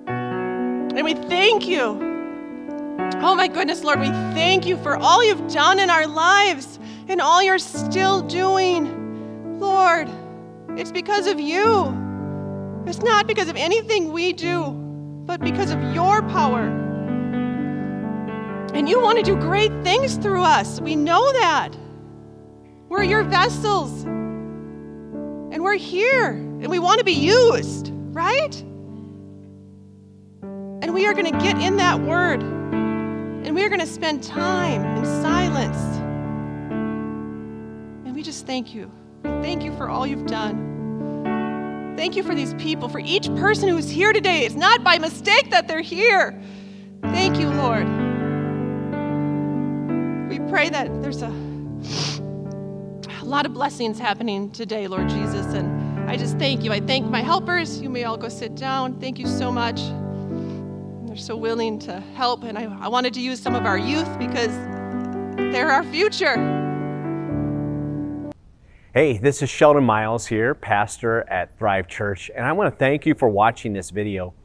And 0.07 1.03
we 1.03 1.13
thank 1.13 1.67
you. 1.67 1.99
Oh 3.21 3.35
my 3.35 3.47
goodness, 3.47 3.83
Lord, 3.83 3.99
we 3.99 4.07
thank 4.07 4.65
you 4.65 4.77
for 4.77 4.97
all 4.97 5.23
you've 5.23 5.47
done 5.51 5.77
in 5.79 5.89
our 5.89 6.07
lives 6.07 6.79
and 7.07 7.21
all 7.21 7.43
you're 7.43 7.59
still 7.59 8.21
doing. 8.21 9.59
Lord, 9.59 10.09
it's 10.69 10.91
because 10.91 11.27
of 11.27 11.39
you. 11.39 11.99
It's 12.87 13.03
not 13.03 13.27
because 13.27 13.49
of 13.49 13.55
anything 13.55 14.11
we 14.11 14.33
do, 14.33 14.82
but 15.25 15.39
because 15.41 15.71
of 15.71 15.81
your 15.93 16.21
power. 16.23 16.65
And 18.73 18.89
you 18.89 18.99
want 18.99 19.17
to 19.19 19.23
do 19.23 19.35
great 19.35 19.71
things 19.83 20.17
through 20.17 20.43
us. 20.43 20.81
We 20.81 20.95
know 20.95 21.31
that. 21.33 21.77
We're 22.89 23.03
your 23.03 23.23
vessels. 23.23 24.03
And 24.03 25.63
we're 25.63 25.75
here. 25.75 26.31
And 26.31 26.67
we 26.67 26.79
want 26.79 26.99
to 26.99 27.05
be 27.05 27.13
used, 27.13 27.91
right? 27.93 28.55
And 30.41 30.93
we 30.93 31.05
are 31.05 31.13
going 31.13 31.31
to 31.31 31.39
get 31.39 31.57
in 31.59 31.77
that 31.77 31.99
word. 31.99 32.41
And 32.41 33.55
we 33.55 33.63
are 33.63 33.69
going 33.69 33.79
to 33.79 33.87
spend 33.87 34.23
time 34.23 34.83
in 34.97 35.05
silence. 35.21 35.77
And 38.05 38.15
we 38.15 38.23
just 38.23 38.45
thank 38.47 38.73
you. 38.73 38.91
We 39.23 39.29
thank 39.41 39.63
you 39.63 39.75
for 39.77 39.87
all 39.89 40.07
you've 40.07 40.25
done. 40.25 40.72
Thank 41.95 42.15
you 42.15 42.23
for 42.23 42.35
these 42.35 42.53
people, 42.55 42.89
for 42.89 42.99
each 42.99 43.27
person 43.35 43.69
who 43.69 43.77
is 43.77 43.89
here 43.89 44.13
today. 44.13 44.45
It's 44.45 44.55
not 44.55 44.83
by 44.83 44.97
mistake 44.97 45.51
that 45.51 45.67
they're 45.67 45.81
here. 45.81 46.41
Thank 47.01 47.37
you, 47.37 47.49
Lord 47.49 47.87
we 50.33 50.39
pray 50.49 50.67
that 50.67 51.03
there's 51.03 51.21
a, 51.21 51.27
a 53.21 53.23
lot 53.23 53.45
of 53.45 53.53
blessings 53.53 53.99
happening 53.99 54.49
today, 54.49 54.87
Lord 54.87 55.07
Jesus. 55.07 55.45
And 55.53 56.09
I 56.09 56.17
just 56.17 56.39
thank 56.39 56.63
you. 56.63 56.71
I 56.71 56.79
thank 56.79 57.05
my 57.05 57.21
helpers. 57.21 57.79
You 57.79 57.87
may 57.87 58.03
all 58.05 58.17
go 58.17 58.29
sit 58.29 58.55
down. 58.55 58.99
Thank 58.99 59.19
you 59.19 59.27
so 59.27 59.51
much. 59.51 59.79
They're 61.07 61.17
so 61.17 61.35
willing 61.35 61.77
to 61.79 61.99
help. 62.15 62.43
And 62.43 62.57
I, 62.57 62.63
I 62.63 62.87
wanted 62.87 63.13
to 63.13 63.21
use 63.21 63.39
some 63.39 63.53
of 63.53 63.67
our 63.67 63.77
youth 63.77 64.09
because 64.17 64.55
they're 65.53 65.69
our 65.69 65.83
future. 65.83 66.62
Hey, 68.93 69.17
this 69.17 69.41
is 69.41 69.49
Sheldon 69.49 69.85
Miles 69.85 70.27
here, 70.27 70.53
pastor 70.53 71.27
at 71.27 71.57
Thrive 71.57 71.87
Church, 71.87 72.29
and 72.35 72.45
I 72.45 72.51
want 72.51 72.71
to 72.71 72.77
thank 72.77 73.07
you 73.07 73.15
for 73.15 73.27
watching 73.27 73.73
this 73.73 73.89
video. 73.89 74.35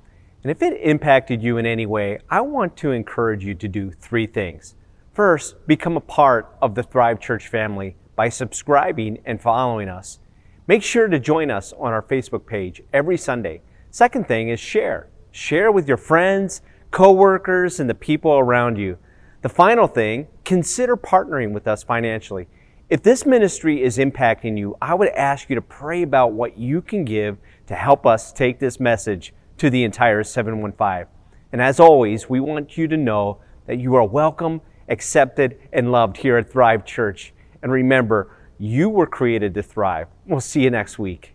And 0.43 0.51
if 0.51 0.63
it 0.63 0.81
impacted 0.81 1.43
you 1.43 1.59
in 1.59 1.67
any 1.67 1.85
way, 1.85 2.21
I 2.31 2.41
want 2.41 2.75
to 2.79 2.93
encourage 2.93 3.45
you 3.45 3.55
to 3.57 3.69
do 3.69 3.91
three 3.91 4.27
things. 4.27 4.75
First, 5.13 5.67
become 5.67 5.99
a 5.99 6.01
part 6.01 6.57
of 6.63 6.75
the 6.75 6.83
Thrive 6.83 7.21
Church 7.21 7.49
family 7.49 7.97
by 8.17 8.31
subscribing 8.31 9.19
and 9.27 9.39
following 9.39 9.91
us. 9.91 10.19
Make 10.67 10.83
sure 10.83 11.09
to 11.09 11.21
join 11.21 11.51
us 11.51 11.75
on 11.75 11.93
our 11.93 12.01
Facebook 12.01 12.47
page 12.47 12.81
every 12.91 13.19
Sunday. 13.19 13.61
Second 13.91 14.29
thing 14.29 14.49
is 14.49 14.59
share. 14.59 15.11
Share 15.31 15.71
with 15.71 15.87
your 15.87 15.99
friends, 15.99 16.63
coworkers, 16.91 17.79
and 17.81 17.91
the 17.91 17.95
people 17.95 18.39
around 18.39 18.79
you. 18.79 18.97
The 19.43 19.51
final 19.51 19.87
thing, 19.87 20.29
consider 20.47 20.97
partnering 20.97 21.53
with 21.53 21.69
us 21.69 21.83
financially. 21.83 22.49
If 22.91 23.03
this 23.03 23.27
ministry 23.27 23.83
is 23.83 23.99
impacting 23.99 24.57
you, 24.57 24.75
I 24.81 24.95
would 24.95 25.11
ask 25.11 25.51
you 25.51 25.55
to 25.57 25.61
pray 25.61 26.01
about 26.01 26.33
what 26.33 26.57
you 26.57 26.81
can 26.81 27.05
give 27.05 27.37
to 27.67 27.75
help 27.75 28.07
us 28.07 28.33
take 28.33 28.61
this 28.61 28.81
message 28.81 29.35
to 29.59 29.69
the 29.69 29.85
entire 29.85 30.25
715. 30.25 31.07
And 31.53 31.61
as 31.61 31.79
always, 31.79 32.31
we 32.31 32.41
want 32.41 32.79
you 32.79 32.89
to 32.89 32.97
know 32.97 33.41
that 33.67 33.77
you 33.77 33.95
are 33.95 34.05
welcome, 34.05 34.63
accepted, 34.89 35.59
and 35.71 35.93
loved 35.93 36.17
here 36.17 36.39
at 36.39 36.51
Thrive 36.51 36.87
Church. 36.87 37.35
And 37.63 37.71
remember, 37.71 38.35
you 38.57 38.89
were 38.89 39.07
created 39.07 39.53
to 39.53 39.63
thrive. 39.63 40.09
We'll 40.25 40.41
see 40.41 40.63
you 40.63 40.71
next 40.71 40.99
week. 40.99 41.35